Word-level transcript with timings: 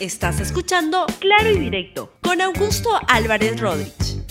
Estás 0.00 0.38
escuchando 0.38 1.06
Claro 1.18 1.50
y 1.50 1.58
Directo 1.58 2.12
con 2.22 2.40
Augusto 2.40 2.88
Álvarez 3.08 3.58
Rodríguez. 3.58 4.22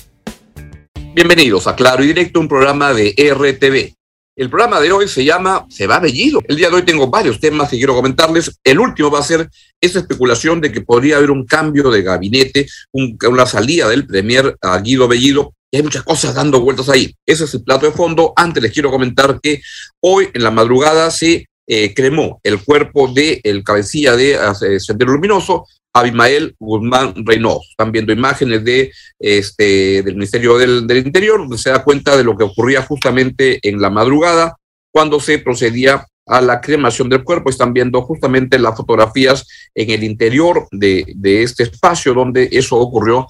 Bienvenidos 1.13 1.67
a 1.67 1.75
Claro 1.75 2.05
y 2.05 2.07
Directo, 2.07 2.39
un 2.39 2.47
programa 2.47 2.93
de 2.93 3.13
RTV. 3.17 3.93
El 4.37 4.49
programa 4.49 4.79
de 4.79 4.93
hoy 4.93 5.09
se 5.09 5.25
llama 5.25 5.65
Se 5.69 5.85
va 5.85 5.99
Bellido. 5.99 6.41
El 6.47 6.55
día 6.55 6.69
de 6.69 6.75
hoy 6.77 6.83
tengo 6.83 7.09
varios 7.09 7.41
temas 7.41 7.69
que 7.69 7.75
quiero 7.75 7.93
comentarles. 7.95 8.57
El 8.63 8.79
último 8.79 9.11
va 9.11 9.19
a 9.19 9.23
ser 9.23 9.49
esa 9.81 9.99
especulación 9.99 10.61
de 10.61 10.71
que 10.71 10.79
podría 10.79 11.17
haber 11.17 11.31
un 11.31 11.45
cambio 11.45 11.91
de 11.91 12.01
gabinete, 12.01 12.65
una 12.93 13.45
salida 13.45 13.89
del 13.89 14.07
Premier 14.07 14.55
a 14.61 14.79
Guido 14.79 15.09
Bellido. 15.09 15.53
Y 15.69 15.77
hay 15.77 15.83
muchas 15.83 16.03
cosas 16.03 16.33
dando 16.33 16.61
vueltas 16.61 16.87
ahí. 16.87 17.13
Ese 17.25 17.43
es 17.43 17.53
el 17.53 17.65
plato 17.65 17.87
de 17.87 17.91
fondo. 17.91 18.31
Antes 18.37 18.63
les 18.63 18.71
quiero 18.71 18.89
comentar 18.89 19.41
que 19.41 19.61
hoy 19.99 20.29
en 20.33 20.43
la 20.43 20.51
madrugada 20.51 21.11
se 21.11 21.47
eh, 21.67 21.93
cremó 21.93 22.39
el 22.43 22.63
cuerpo 22.63 23.09
del 23.09 23.41
el 23.43 23.63
cabecilla 23.63 24.15
de 24.15 24.35
eh, 24.35 24.79
Sendero 24.79 25.11
Luminoso, 25.11 25.65
Abimael 25.91 26.55
Guzmán 26.59 27.13
Reynoso. 27.25 27.61
Están 27.69 27.91
viendo 27.91 28.13
imágenes 28.13 28.63
de, 28.63 28.91
este, 29.19 30.01
del 30.01 30.15
Ministerio 30.15 30.57
del, 30.57 30.87
del, 30.87 31.05
Interior, 31.05 31.39
donde 31.39 31.57
se 31.57 31.69
da 31.69 31.83
cuenta 31.83 32.15
de 32.15 32.23
lo 32.23 32.37
que 32.37 32.45
ocurría 32.45 32.83
justamente 32.83 33.59
en 33.67 33.81
la 33.81 33.89
madrugada, 33.89 34.55
cuando 34.91 35.19
se 35.19 35.39
procedía 35.39 36.07
a 36.25 36.41
la 36.41 36.61
cremación 36.61 37.09
del 37.09 37.23
cuerpo. 37.23 37.49
Están 37.49 37.73
viendo 37.73 38.01
justamente 38.01 38.59
las 38.59 38.77
fotografías 38.77 39.45
en 39.75 39.89
el 39.89 40.03
interior 40.03 40.67
de, 40.71 41.05
de 41.15 41.43
este 41.43 41.63
espacio 41.63 42.13
donde 42.13 42.47
eso 42.51 42.77
ocurrió. 42.77 43.27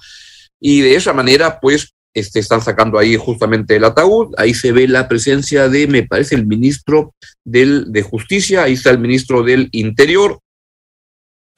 Y 0.60 0.80
de 0.80 0.94
esa 0.94 1.12
manera, 1.12 1.58
pues, 1.60 1.94
este, 2.18 2.40
están 2.40 2.62
sacando 2.62 2.98
ahí 2.98 3.16
justamente 3.16 3.76
el 3.76 3.84
ataúd, 3.84 4.34
ahí 4.36 4.54
se 4.54 4.72
ve 4.72 4.88
la 4.88 5.08
presencia 5.08 5.68
de, 5.68 5.86
me 5.86 6.02
parece, 6.02 6.34
el 6.34 6.46
ministro 6.46 7.14
del, 7.44 7.92
de 7.92 8.02
Justicia, 8.02 8.64
ahí 8.64 8.74
está 8.74 8.90
el 8.90 8.98
ministro 8.98 9.42
del 9.42 9.68
Interior, 9.72 10.40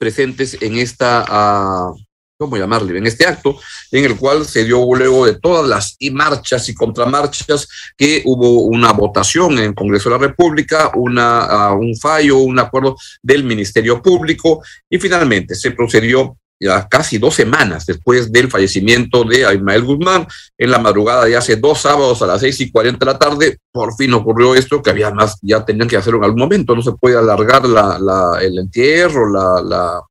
presentes 0.01 0.57
en 0.61 0.77
esta, 0.79 1.91
uh, 1.91 1.95
¿cómo 2.39 2.57
llamarle? 2.57 2.97
En 2.97 3.05
este 3.05 3.27
acto, 3.27 3.59
en 3.91 4.05
el 4.05 4.17
cual 4.17 4.45
se 4.45 4.63
dio 4.65 4.83
luego 4.95 5.27
de 5.27 5.35
todas 5.35 5.67
las 5.67 5.95
marchas 6.11 6.67
y 6.69 6.73
contramarchas 6.73 7.67
que 7.95 8.23
hubo 8.25 8.63
una 8.63 8.93
votación 8.93 9.53
en 9.59 9.65
el 9.65 9.75
Congreso 9.75 10.09
de 10.09 10.15
la 10.15 10.27
República, 10.27 10.91
una, 10.95 11.71
uh, 11.71 11.77
un 11.77 11.95
fallo, 11.95 12.39
un 12.39 12.57
acuerdo 12.57 12.95
del 13.21 13.43
Ministerio 13.43 14.01
Público. 14.01 14.63
Y 14.89 14.97
finalmente 14.97 15.53
se 15.53 15.69
procedió 15.69 16.35
ya 16.61 16.87
casi 16.87 17.17
dos 17.17 17.33
semanas 17.33 17.87
después 17.87 18.31
del 18.31 18.49
fallecimiento 18.49 19.23
de 19.23 19.45
Aymael 19.47 19.83
Guzmán, 19.83 20.27
en 20.57 20.69
la 20.69 20.77
madrugada 20.77 21.25
de 21.25 21.35
hace 21.35 21.55
dos 21.55 21.81
sábados 21.81 22.21
a 22.21 22.27
las 22.27 22.41
seis 22.41 22.61
y 22.61 22.71
cuarenta 22.71 23.03
de 23.03 23.11
la 23.11 23.17
tarde, 23.17 23.57
por 23.71 23.95
fin 23.95 24.13
ocurrió 24.13 24.53
esto 24.53 24.81
que 24.81 24.91
había 24.91 25.09
más, 25.09 25.39
ya 25.41 25.65
tenían 25.65 25.87
que 25.87 25.97
hacerlo 25.97 26.19
en 26.19 26.25
algún 26.25 26.41
momento, 26.41 26.75
no 26.75 26.83
se 26.83 26.91
puede 26.91 27.17
alargar 27.17 27.65
la, 27.65 27.97
la, 27.97 28.39
el 28.41 28.59
entierro, 28.59 29.27
la, 29.27 30.01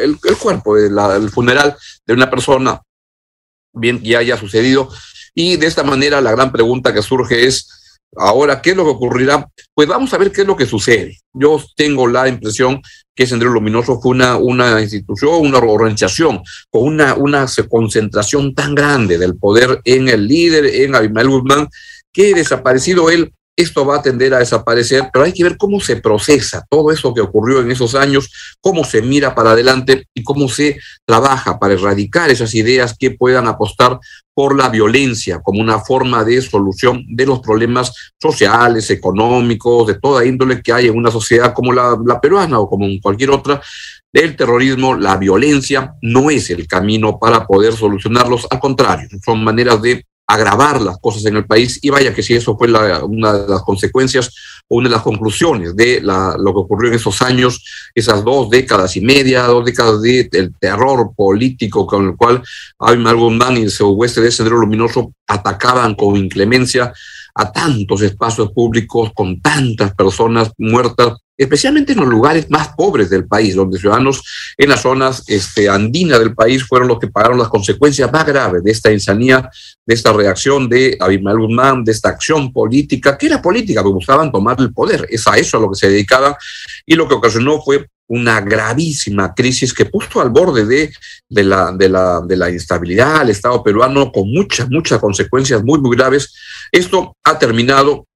el, 0.00 0.18
cuerpo, 0.38 0.76
el 0.76 1.30
funeral 1.30 1.76
de 2.06 2.14
una 2.14 2.30
persona, 2.30 2.80
bien 3.72 4.00
que 4.00 4.16
haya 4.16 4.36
sucedido. 4.36 4.88
Y 5.34 5.56
de 5.56 5.66
esta 5.66 5.82
manera 5.82 6.20
la 6.20 6.30
gran 6.30 6.52
pregunta 6.52 6.94
que 6.94 7.02
surge 7.02 7.44
es, 7.44 7.68
Ahora, 8.16 8.60
¿qué 8.62 8.70
es 8.70 8.76
lo 8.76 8.84
que 8.84 8.90
ocurrirá? 8.90 9.46
Pues 9.74 9.86
vamos 9.86 10.12
a 10.12 10.18
ver 10.18 10.32
qué 10.32 10.40
es 10.40 10.46
lo 10.46 10.56
que 10.56 10.66
sucede. 10.66 11.18
Yo 11.32 11.62
tengo 11.76 12.06
la 12.06 12.28
impresión 12.28 12.80
que 13.14 13.26
Sendero 13.26 13.50
Luminoso 13.50 14.00
fue 14.00 14.12
una, 14.12 14.36
una 14.36 14.80
institución, 14.80 15.46
una 15.46 15.58
organización 15.58 16.40
con 16.70 16.84
una, 16.84 17.14
una 17.14 17.46
concentración 17.68 18.54
tan 18.54 18.74
grande 18.74 19.18
del 19.18 19.36
poder 19.36 19.80
en 19.84 20.08
el 20.08 20.26
líder, 20.26 20.66
en 20.66 20.94
Abimael 20.94 21.28
Guzmán, 21.28 21.68
que 22.12 22.34
desaparecido 22.34 23.10
él, 23.10 23.32
esto 23.58 23.84
va 23.84 23.96
a 23.96 24.02
tender 24.02 24.32
a 24.34 24.38
desaparecer, 24.38 25.10
pero 25.12 25.24
hay 25.24 25.32
que 25.32 25.42
ver 25.42 25.56
cómo 25.56 25.80
se 25.80 25.96
procesa 25.96 26.64
todo 26.70 26.92
eso 26.92 27.12
que 27.12 27.20
ocurrió 27.20 27.60
en 27.60 27.72
esos 27.72 27.96
años, 27.96 28.30
cómo 28.60 28.84
se 28.84 29.02
mira 29.02 29.34
para 29.34 29.50
adelante 29.50 30.06
y 30.14 30.22
cómo 30.22 30.48
se 30.48 30.78
trabaja 31.04 31.58
para 31.58 31.74
erradicar 31.74 32.30
esas 32.30 32.54
ideas 32.54 32.94
que 32.96 33.10
puedan 33.10 33.48
apostar 33.48 33.98
por 34.32 34.56
la 34.56 34.68
violencia 34.68 35.40
como 35.42 35.60
una 35.60 35.80
forma 35.80 36.22
de 36.22 36.40
solución 36.40 37.04
de 37.08 37.26
los 37.26 37.40
problemas 37.40 37.92
sociales, 38.22 38.88
económicos, 38.90 39.88
de 39.88 39.98
toda 39.98 40.24
índole 40.24 40.62
que 40.62 40.72
hay 40.72 40.86
en 40.86 40.96
una 40.96 41.10
sociedad 41.10 41.52
como 41.52 41.72
la, 41.72 42.20
peruana 42.22 42.60
o 42.60 42.70
como 42.70 42.86
en 42.86 43.00
cualquier 43.00 43.30
otra, 43.30 43.60
del 44.12 44.36
terrorismo, 44.36 44.94
la 44.94 45.16
violencia 45.16 45.94
no 46.00 46.30
es 46.30 46.48
el 46.50 46.68
camino 46.68 47.18
para 47.18 47.44
poder 47.44 47.72
solucionarlos, 47.72 48.46
al 48.48 48.60
contrario, 48.60 49.08
son 49.24 49.42
maneras 49.42 49.82
de 49.82 50.06
agravar 50.28 50.82
las 50.82 50.98
cosas 50.98 51.24
en 51.24 51.36
el 51.36 51.46
país. 51.46 51.78
Y 51.82 51.90
vaya 51.90 52.14
que 52.14 52.22
si 52.22 52.34
eso 52.34 52.56
fue 52.56 52.68
la, 52.68 53.02
una 53.04 53.32
de 53.32 53.48
las 53.48 53.62
consecuencias 53.62 54.30
o 54.68 54.76
una 54.76 54.88
de 54.88 54.94
las 54.94 55.02
conclusiones 55.02 55.74
de 55.74 56.00
la, 56.02 56.36
lo 56.38 56.52
que 56.52 56.60
ocurrió 56.60 56.90
en 56.90 56.96
esos 56.96 57.22
años, 57.22 57.64
esas 57.94 58.22
dos 58.22 58.50
décadas 58.50 58.96
y 58.96 59.00
media, 59.00 59.44
dos 59.44 59.64
décadas 59.64 60.02
de, 60.02 60.28
del 60.30 60.54
terror 60.58 61.12
político 61.16 61.86
con 61.86 62.08
el 62.08 62.16
cual 62.16 62.42
Abimar 62.78 63.16
Guzmán 63.16 63.56
y 63.56 63.62
el 63.62 63.72
oeste 63.80 64.20
de 64.20 64.30
Sendero 64.30 64.58
Luminoso 64.58 65.12
atacaban 65.26 65.94
con 65.94 66.16
inclemencia 66.16 66.92
a 67.34 67.50
tantos 67.50 68.02
espacios 68.02 68.52
públicos 68.52 69.10
con 69.14 69.40
tantas 69.40 69.94
personas 69.94 70.50
muertas 70.58 71.14
especialmente 71.38 71.92
en 71.92 72.00
los 72.00 72.08
lugares 72.08 72.50
más 72.50 72.70
pobres 72.76 73.08
del 73.08 73.26
país, 73.26 73.54
donde 73.54 73.78
ciudadanos 73.78 74.22
en 74.56 74.68
las 74.68 74.82
zonas 74.82 75.22
este, 75.28 75.68
andinas 75.68 76.18
del 76.18 76.34
país 76.34 76.64
fueron 76.64 76.88
los 76.88 76.98
que 76.98 77.06
pagaron 77.06 77.38
las 77.38 77.48
consecuencias 77.48 78.12
más 78.12 78.26
graves 78.26 78.64
de 78.64 78.72
esta 78.72 78.92
insanía, 78.92 79.48
de 79.86 79.94
esta 79.94 80.12
reacción 80.12 80.68
de 80.68 80.96
Abimael 80.98 81.38
Guzmán, 81.38 81.84
de 81.84 81.92
esta 81.92 82.08
acción 82.08 82.52
política, 82.52 83.16
que 83.16 83.26
era 83.26 83.40
política, 83.40 83.82
que 83.82 83.88
buscaban 83.88 84.32
tomar 84.32 84.56
el 84.58 84.72
poder, 84.72 85.06
es 85.08 85.26
a 85.28 85.36
eso 85.38 85.58
a 85.58 85.60
lo 85.60 85.70
que 85.70 85.76
se 85.76 85.88
dedicaban, 85.88 86.34
y 86.84 86.96
lo 86.96 87.06
que 87.06 87.14
ocasionó 87.14 87.62
fue 87.62 87.86
una 88.08 88.40
gravísima 88.40 89.34
crisis 89.34 89.72
que 89.72 89.84
puso 89.84 90.20
al 90.20 90.30
borde 90.30 90.64
de, 90.64 90.90
de, 91.28 91.44
la, 91.44 91.72
de, 91.72 91.88
la, 91.88 92.20
de 92.26 92.36
la 92.36 92.50
instabilidad 92.50 93.16
al 93.16 93.30
Estado 93.30 93.62
peruano 93.62 94.10
con 94.10 94.32
muchas, 94.32 94.68
muchas 94.70 94.98
consecuencias 94.98 95.62
muy, 95.62 95.78
muy 95.78 95.94
graves. 95.94 96.34
Esto 96.72 97.14
ha 97.22 97.38
terminado 97.38 98.06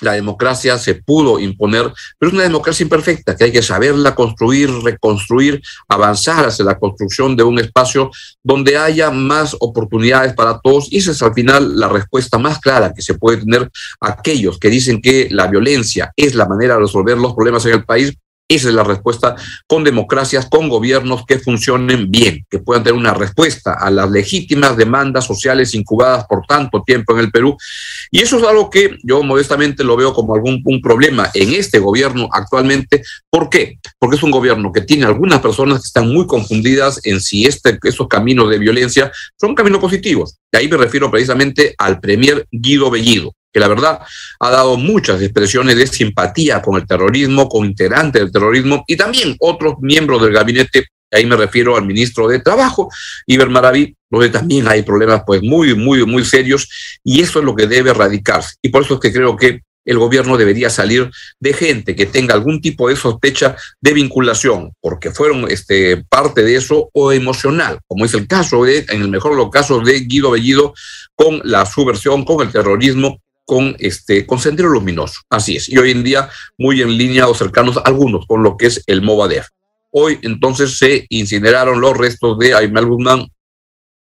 la 0.00 0.12
democracia 0.12 0.78
se 0.78 0.94
pudo 0.94 1.38
imponer, 1.38 1.92
pero 2.18 2.28
es 2.28 2.34
una 2.34 2.42
democracia 2.42 2.84
imperfecta 2.84 3.36
que 3.36 3.44
hay 3.44 3.52
que 3.52 3.62
saberla 3.62 4.14
construir, 4.14 4.70
reconstruir, 4.82 5.62
avanzar 5.88 6.46
hacia 6.46 6.64
la 6.64 6.78
construcción 6.78 7.36
de 7.36 7.42
un 7.42 7.58
espacio 7.58 8.10
donde 8.42 8.76
haya 8.76 9.10
más 9.10 9.56
oportunidades 9.60 10.34
para 10.34 10.58
todos. 10.60 10.92
Y 10.92 10.98
esa 10.98 11.12
es 11.12 11.22
al 11.22 11.34
final 11.34 11.78
la 11.78 11.88
respuesta 11.88 12.38
más 12.38 12.58
clara 12.58 12.92
que 12.94 13.02
se 13.02 13.14
puede 13.14 13.38
tener 13.38 13.70
aquellos 14.00 14.58
que 14.58 14.70
dicen 14.70 15.00
que 15.00 15.28
la 15.30 15.46
violencia 15.46 16.12
es 16.16 16.34
la 16.34 16.46
manera 16.46 16.74
de 16.74 16.80
resolver 16.80 17.18
los 17.18 17.34
problemas 17.34 17.64
en 17.66 17.74
el 17.74 17.84
país 17.84 18.14
esa 18.46 18.68
es 18.68 18.74
la 18.74 18.84
respuesta 18.84 19.36
con 19.66 19.84
democracias, 19.84 20.46
con 20.46 20.68
gobiernos 20.68 21.24
que 21.24 21.38
funcionen 21.38 22.10
bien, 22.10 22.44
que 22.50 22.58
puedan 22.58 22.84
tener 22.84 22.98
una 22.98 23.14
respuesta 23.14 23.72
a 23.72 23.90
las 23.90 24.10
legítimas 24.10 24.76
demandas 24.76 25.24
sociales 25.24 25.74
incubadas 25.74 26.26
por 26.26 26.44
tanto 26.46 26.82
tiempo 26.82 27.14
en 27.14 27.20
el 27.20 27.30
Perú. 27.30 27.56
Y 28.10 28.20
eso 28.20 28.36
es 28.38 28.44
algo 28.44 28.68
que 28.68 28.98
yo 29.02 29.22
modestamente 29.22 29.82
lo 29.82 29.96
veo 29.96 30.12
como 30.12 30.34
algún 30.34 30.62
un 30.64 30.80
problema 30.82 31.30
en 31.32 31.54
este 31.54 31.78
gobierno 31.78 32.28
actualmente. 32.32 33.02
¿Por 33.30 33.48
qué? 33.48 33.78
Porque 33.98 34.16
es 34.16 34.22
un 34.22 34.30
gobierno 34.30 34.72
que 34.72 34.82
tiene 34.82 35.06
algunas 35.06 35.40
personas 35.40 35.80
que 35.80 35.86
están 35.86 36.12
muy 36.12 36.26
confundidas 36.26 37.00
en 37.04 37.20
si 37.20 37.46
este, 37.46 37.78
esos 37.82 38.08
caminos 38.08 38.50
de 38.50 38.58
violencia 38.58 39.10
son 39.40 39.54
caminos 39.54 39.80
positivos. 39.80 40.36
Y 40.52 40.56
ahí 40.58 40.68
me 40.68 40.76
refiero 40.76 41.10
precisamente 41.10 41.74
al 41.78 41.98
premier 41.98 42.46
Guido 42.50 42.90
Bellido 42.90 43.32
que 43.54 43.60
la 43.60 43.68
verdad 43.68 44.00
ha 44.40 44.50
dado 44.50 44.76
muchas 44.76 45.22
expresiones 45.22 45.76
de 45.76 45.86
simpatía 45.86 46.60
con 46.60 46.74
el 46.74 46.86
terrorismo, 46.88 47.48
con 47.48 47.64
integrantes 47.64 48.20
del 48.20 48.32
terrorismo 48.32 48.82
y 48.88 48.96
también 48.96 49.36
otros 49.38 49.74
miembros 49.80 50.20
del 50.20 50.32
gabinete, 50.32 50.88
ahí 51.12 51.24
me 51.24 51.36
refiero 51.36 51.76
al 51.76 51.86
ministro 51.86 52.26
de 52.26 52.40
Trabajo, 52.40 52.90
Iber 53.26 53.48
Maraví, 53.48 53.96
donde 54.10 54.28
también 54.30 54.66
hay 54.66 54.82
problemas 54.82 55.22
pues 55.24 55.40
muy, 55.40 55.76
muy, 55.76 56.04
muy 56.04 56.24
serios 56.24 56.68
y 57.04 57.20
eso 57.20 57.38
es 57.38 57.44
lo 57.44 57.54
que 57.54 57.68
debe 57.68 57.90
erradicarse. 57.90 58.56
Y 58.60 58.70
por 58.70 58.82
eso 58.82 58.94
es 58.94 59.00
que 59.00 59.12
creo 59.12 59.36
que 59.36 59.60
el 59.84 59.98
gobierno 59.98 60.36
debería 60.36 60.70
salir 60.70 61.10
de 61.38 61.52
gente 61.52 61.94
que 61.94 62.06
tenga 62.06 62.34
algún 62.34 62.60
tipo 62.60 62.88
de 62.88 62.96
sospecha 62.96 63.54
de 63.80 63.92
vinculación, 63.92 64.72
porque 64.80 65.10
fueron 65.10 65.48
este, 65.50 66.02
parte 66.08 66.42
de 66.42 66.56
eso, 66.56 66.88
o 66.92 67.12
emocional, 67.12 67.78
como 67.86 68.04
es 68.04 68.14
el 68.14 68.26
caso 68.26 68.64
de, 68.64 68.86
en 68.88 69.02
el 69.02 69.08
mejor 69.08 69.32
de 69.32 69.38
los 69.38 69.50
casos, 69.50 69.84
de 69.84 70.00
Guido 70.00 70.30
Bellido 70.30 70.74
con 71.14 71.40
la 71.44 71.66
subversión, 71.66 72.24
con 72.24 72.44
el 72.44 72.52
terrorismo 72.52 73.20
con 73.44 73.76
este 73.78 74.26
con 74.26 74.38
Sendero 74.38 74.68
Luminoso. 74.68 75.20
Así 75.30 75.56
es. 75.56 75.68
Y 75.68 75.78
hoy 75.78 75.90
en 75.90 76.02
día 76.02 76.28
muy 76.58 76.82
en 76.82 76.96
línea 76.96 77.28
o 77.28 77.34
cercanos 77.34 77.78
algunos 77.84 78.26
con 78.26 78.42
lo 78.42 78.56
que 78.56 78.66
es 78.66 78.82
el 78.86 79.02
Movadef. 79.02 79.48
Hoy 79.90 80.18
entonces 80.22 80.76
se 80.76 81.06
incineraron 81.08 81.80
los 81.80 81.96
restos 81.96 82.38
de 82.38 82.54
Aymel 82.54 82.86
Guzmán. 82.86 83.28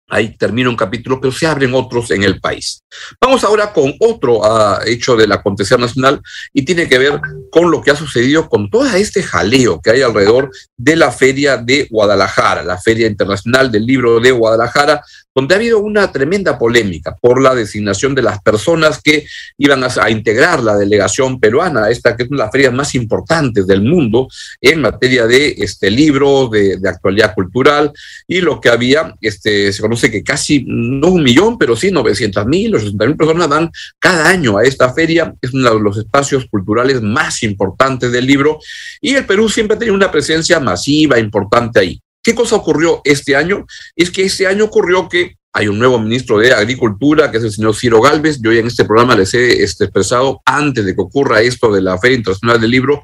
Ahí 0.08 0.38
termina 0.38 0.70
un 0.70 0.76
capítulo, 0.76 1.20
pero 1.20 1.34
se 1.34 1.48
abren 1.48 1.74
otros 1.74 2.12
en 2.12 2.24
el 2.24 2.40
país. 2.40 2.84
Vamos 3.20 3.44
ahora 3.44 3.74
con 3.74 3.94
otro 4.00 4.38
uh, 4.38 4.78
hecho 4.86 5.16
del 5.16 5.32
acontecer 5.32 5.80
nacional 5.80 6.22
y 6.54 6.64
tiene 6.64 6.88
que 6.88 7.00
ver 7.00 7.20
con 7.52 7.72
lo 7.72 7.82
que 7.82 7.90
ha 7.90 7.96
sucedido 7.96 8.48
con 8.48 8.70
todo 8.70 8.86
este 8.86 9.24
jaleo 9.24 9.82
que 9.82 9.90
hay 9.90 10.02
alrededor 10.04 10.52
de 10.78 10.96
la 10.96 11.12
feria 11.12 11.58
de 11.58 11.88
Guadalajara, 11.90 12.64
la 12.64 12.78
feria 12.78 13.08
internacional 13.08 13.72
del 13.72 13.86
libro 13.86 14.20
de 14.20 14.30
Guadalajara, 14.30 15.02
donde 15.36 15.54
ha 15.54 15.58
habido 15.58 15.80
una 15.80 16.10
tremenda 16.14 16.58
polémica 16.58 17.14
por 17.18 17.42
la 17.42 17.54
designación 17.54 18.16
de 18.16 18.22
las 18.22 18.42
personas 18.42 19.02
que 19.02 19.26
iban 19.58 19.84
a, 19.84 20.10
integrar 20.10 20.64
la 20.64 20.78
delegación 20.78 21.42
peruana, 21.42 21.90
esta 21.90 22.16
que 22.16 22.24
es 22.24 22.30
una 22.30 22.38
de 22.38 22.44
las 22.46 22.52
ferias 22.54 22.74
más 22.74 22.96
importantes 22.96 23.68
del 23.68 23.82
mundo 23.82 24.30
en 24.62 24.80
materia 24.80 25.28
de 25.28 25.56
este, 25.58 25.92
libros, 25.92 26.50
de, 26.52 26.80
actualidad 26.88 27.34
cultural, 27.34 27.92
y 28.26 28.40
lo 28.40 28.62
que 28.62 28.70
había, 28.70 29.14
este, 29.20 29.74
se 29.74 29.82
conoce 29.82 30.10
que 30.10 30.24
casi, 30.24 30.64
no 30.66 31.10
un 31.10 31.24
millón, 31.24 31.58
pero 31.58 31.76
sí 31.76 31.92
900 31.92 32.46
mil, 32.46 32.76
80 32.76 33.06
mil 33.06 33.18
personas 33.18 33.50
van 33.50 33.70
cada 34.00 34.30
año 34.30 34.58
a 34.58 34.64
esta 34.64 34.94
feria, 34.94 35.34
es 35.42 35.54
uno 35.54 35.74
de 35.74 35.82
los 35.82 35.98
espacios 35.98 36.46
culturales 36.46 37.02
más 37.02 37.44
importantes 37.44 38.10
del 38.14 38.26
libro, 38.26 38.60
y 39.02 39.16
el 39.16 39.26
Perú 39.26 39.50
siempre 39.50 39.76
ha 39.76 39.80
tenido 39.80 39.96
una 39.96 40.12
presencia 40.12 40.62
masiva, 40.62 41.20
importante 41.20 41.80
ahí. 41.82 42.02
¿Qué 42.26 42.34
cosa 42.34 42.56
ocurrió 42.56 43.02
este 43.04 43.36
año? 43.36 43.68
Es 43.96 44.10
que 44.10 44.24
este 44.24 44.48
año 44.48 44.66
ocurrió 44.66 45.08
que 45.08 45.36
hay 45.54 45.68
un 45.68 45.78
nuevo 45.78 46.00
ministro 46.00 46.40
de 46.40 46.54
Agricultura, 46.54 47.30
que 47.30 47.38
es 47.38 47.44
el 47.44 47.52
señor 47.52 47.76
Ciro 47.76 48.02
Galvez. 48.02 48.40
Yo 48.42 48.52
ya 48.52 48.62
en 48.62 48.68
este 48.68 48.84
programa 48.84 49.16
les 49.16 49.36
he 49.36 49.62
este, 49.62 49.84
expresado, 49.84 50.42
antes 50.44 50.84
de 50.84 50.96
que 50.96 51.02
ocurra 51.04 51.44
esto 51.44 51.72
de 51.72 51.84
la 51.84 52.00
Feria 52.00 52.18
Internacional 52.18 52.60
del 52.60 52.72
Libro, 52.72 53.04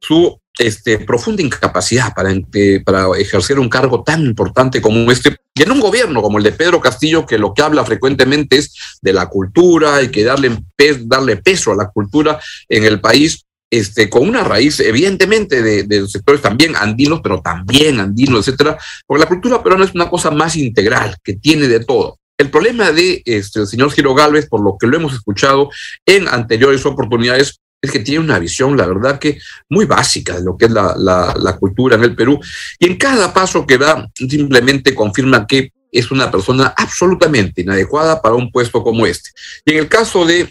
su 0.00 0.40
este, 0.56 0.98
profunda 1.00 1.42
incapacidad 1.42 2.14
para, 2.14 2.32
para 2.84 3.08
ejercer 3.18 3.58
un 3.58 3.68
cargo 3.68 4.04
tan 4.04 4.24
importante 4.24 4.80
como 4.80 5.10
este, 5.10 5.36
y 5.52 5.62
en 5.62 5.72
un 5.72 5.80
gobierno 5.80 6.22
como 6.22 6.38
el 6.38 6.44
de 6.44 6.52
Pedro 6.52 6.80
Castillo, 6.80 7.26
que 7.26 7.38
lo 7.38 7.52
que 7.52 7.62
habla 7.62 7.84
frecuentemente 7.84 8.56
es 8.56 8.72
de 9.02 9.12
la 9.12 9.26
cultura 9.26 10.00
y 10.00 10.12
que 10.12 10.22
darle, 10.22 10.56
darle 11.06 11.38
peso 11.38 11.72
a 11.72 11.76
la 11.76 11.90
cultura 11.90 12.38
en 12.68 12.84
el 12.84 13.00
país, 13.00 13.44
este, 13.70 14.10
con 14.10 14.28
una 14.28 14.42
raíz, 14.42 14.80
evidentemente, 14.80 15.62
de, 15.62 16.00
los 16.00 16.10
sectores 16.10 16.42
también 16.42 16.74
andinos, 16.74 17.20
pero 17.22 17.40
también 17.40 18.00
andinos, 18.00 18.46
etcétera, 18.48 18.76
porque 19.06 19.22
la 19.22 19.28
cultura 19.28 19.62
peruana 19.62 19.84
es 19.84 19.94
una 19.94 20.10
cosa 20.10 20.30
más 20.30 20.56
integral, 20.56 21.16
que 21.22 21.34
tiene 21.34 21.68
de 21.68 21.84
todo. 21.84 22.18
El 22.36 22.50
problema 22.50 22.90
de 22.90 23.22
este, 23.24 23.66
señor 23.66 23.92
Giro 23.92 24.14
Galvez, 24.14 24.48
por 24.48 24.62
lo 24.62 24.76
que 24.78 24.86
lo 24.86 24.96
hemos 24.96 25.14
escuchado 25.14 25.70
en 26.04 26.26
anteriores 26.26 26.84
oportunidades, 26.84 27.60
es 27.82 27.90
que 27.90 28.00
tiene 28.00 28.24
una 28.24 28.38
visión, 28.38 28.76
la 28.76 28.86
verdad 28.86 29.18
que 29.18 29.38
muy 29.70 29.86
básica 29.86 30.36
de 30.36 30.42
lo 30.42 30.56
que 30.56 30.66
es 30.66 30.70
la, 30.70 30.94
la 30.96 31.56
cultura 31.56 31.96
en 31.96 32.04
el 32.04 32.14
Perú. 32.14 32.38
Y 32.78 32.86
en 32.86 32.96
cada 32.96 33.32
paso 33.32 33.66
que 33.66 33.78
da, 33.78 34.06
simplemente 34.14 34.94
confirma 34.94 35.46
que 35.46 35.72
es 35.92 36.10
una 36.10 36.30
persona 36.30 36.74
absolutamente 36.76 37.62
inadecuada 37.62 38.20
para 38.20 38.34
un 38.34 38.50
puesto 38.50 38.82
como 38.82 39.06
este. 39.06 39.30
Y 39.64 39.72
en 39.72 39.78
el 39.78 39.88
caso 39.88 40.24
de 40.24 40.48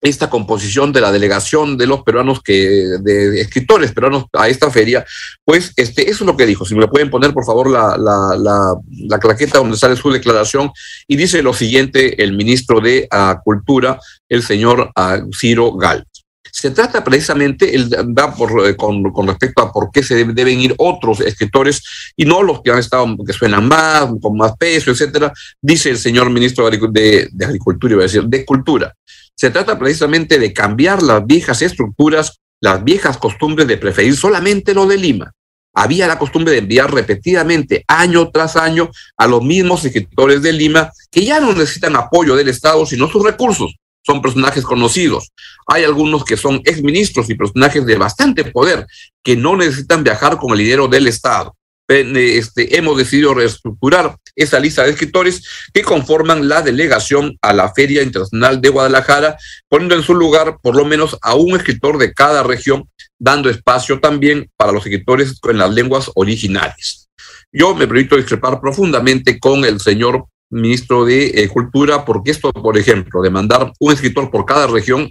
esta 0.00 0.30
composición 0.30 0.92
de 0.92 1.00
la 1.00 1.12
delegación 1.12 1.76
de 1.76 1.86
los 1.86 2.02
peruanos 2.02 2.42
que, 2.42 2.54
de 3.00 3.40
escritores 3.40 3.92
peruanos 3.92 4.24
a 4.32 4.48
esta 4.48 4.70
feria, 4.70 5.04
pues 5.44 5.72
este, 5.76 6.10
eso 6.10 6.24
es 6.24 6.26
lo 6.26 6.36
que 6.36 6.46
dijo. 6.46 6.64
Si 6.64 6.74
me 6.74 6.88
pueden 6.88 7.10
poner, 7.10 7.32
por 7.32 7.44
favor, 7.44 7.70
la, 7.70 7.96
la, 7.98 8.36
la, 8.38 8.74
la 9.08 9.18
claqueta 9.18 9.58
donde 9.58 9.76
sale 9.76 9.96
su 9.96 10.10
declaración, 10.10 10.70
y 11.06 11.16
dice 11.16 11.42
lo 11.42 11.52
siguiente 11.52 12.22
el 12.22 12.32
ministro 12.32 12.80
de 12.80 13.08
uh, 13.12 13.42
Cultura, 13.42 13.98
el 14.28 14.42
señor 14.42 14.90
uh, 14.96 15.30
Ciro 15.38 15.72
Gal. 15.72 16.06
Se 16.52 16.70
trata 16.70 17.04
precisamente, 17.04 17.74
él 17.76 17.88
da 18.08 18.34
por, 18.34 18.66
eh, 18.66 18.74
con, 18.74 19.04
con, 19.12 19.28
respecto 19.28 19.62
a 19.62 19.72
por 19.72 19.90
qué 19.92 20.02
se 20.02 20.24
deben 20.24 20.60
ir 20.60 20.74
otros 20.78 21.20
escritores 21.20 22.12
y 22.16 22.24
no 22.24 22.42
los 22.42 22.60
que 22.62 22.72
han 22.72 22.78
estado, 22.78 23.06
que 23.24 23.32
suenan 23.32 23.68
más, 23.68 24.08
con 24.20 24.36
más 24.36 24.56
peso, 24.56 24.90
etcétera, 24.90 25.32
dice 25.60 25.90
el 25.90 25.98
señor 25.98 26.28
ministro 26.30 26.68
de, 26.68 27.28
de 27.30 27.44
Agricultura, 27.44 27.92
iba 27.92 28.02
a 28.02 28.06
decir, 28.06 28.24
de 28.24 28.44
Cultura. 28.44 28.92
Se 29.40 29.48
trata 29.48 29.78
precisamente 29.78 30.38
de 30.38 30.52
cambiar 30.52 31.02
las 31.02 31.26
viejas 31.26 31.62
estructuras, 31.62 32.40
las 32.60 32.84
viejas 32.84 33.16
costumbres 33.16 33.66
de 33.66 33.78
preferir 33.78 34.14
solamente 34.14 34.74
lo 34.74 34.84
de 34.86 34.98
Lima. 34.98 35.32
Había 35.74 36.06
la 36.06 36.18
costumbre 36.18 36.52
de 36.52 36.58
enviar 36.58 36.92
repetidamente, 36.92 37.82
año 37.88 38.30
tras 38.30 38.56
año, 38.56 38.90
a 39.16 39.26
los 39.26 39.42
mismos 39.42 39.82
escritores 39.82 40.42
de 40.42 40.52
Lima 40.52 40.92
que 41.10 41.24
ya 41.24 41.40
no 41.40 41.54
necesitan 41.54 41.96
apoyo 41.96 42.36
del 42.36 42.50
Estado, 42.50 42.84
sino 42.84 43.08
sus 43.08 43.24
recursos. 43.24 43.74
Son 44.02 44.20
personajes 44.20 44.62
conocidos. 44.62 45.30
Hay 45.66 45.84
algunos 45.84 46.22
que 46.22 46.36
son 46.36 46.60
exministros 46.66 47.30
y 47.30 47.34
personajes 47.34 47.86
de 47.86 47.96
bastante 47.96 48.44
poder 48.44 48.86
que 49.22 49.36
no 49.36 49.56
necesitan 49.56 50.04
viajar 50.04 50.36
con 50.36 50.52
el 50.52 50.58
dinero 50.58 50.86
del 50.86 51.06
Estado. 51.06 51.56
Este, 51.90 52.76
hemos 52.76 52.96
decidido 52.96 53.34
reestructurar 53.34 54.16
esa 54.36 54.60
lista 54.60 54.84
de 54.84 54.90
escritores 54.90 55.42
que 55.74 55.82
conforman 55.82 56.48
la 56.48 56.62
delegación 56.62 57.36
a 57.42 57.52
la 57.52 57.74
Feria 57.74 58.04
Internacional 58.04 58.60
de 58.60 58.68
Guadalajara, 58.68 59.36
poniendo 59.68 59.96
en 59.96 60.04
su 60.04 60.14
lugar 60.14 60.58
por 60.62 60.76
lo 60.76 60.84
menos 60.84 61.18
a 61.20 61.34
un 61.34 61.56
escritor 61.56 61.98
de 61.98 62.14
cada 62.14 62.44
región, 62.44 62.88
dando 63.18 63.50
espacio 63.50 63.98
también 63.98 64.48
para 64.56 64.70
los 64.70 64.86
escritores 64.86 65.40
en 65.42 65.58
las 65.58 65.72
lenguas 65.72 66.12
originales. 66.14 67.08
Yo 67.52 67.74
me 67.74 67.88
permito 67.88 68.16
discrepar 68.16 68.60
profundamente 68.60 69.40
con 69.40 69.64
el 69.64 69.80
señor 69.80 70.26
ministro 70.48 71.04
de 71.04 71.42
eh, 71.42 71.48
Cultura, 71.48 72.04
porque 72.04 72.30
esto, 72.30 72.52
por 72.52 72.78
ejemplo, 72.78 73.20
de 73.20 73.30
mandar 73.30 73.72
un 73.80 73.92
escritor 73.92 74.30
por 74.30 74.46
cada 74.46 74.68
región 74.68 75.10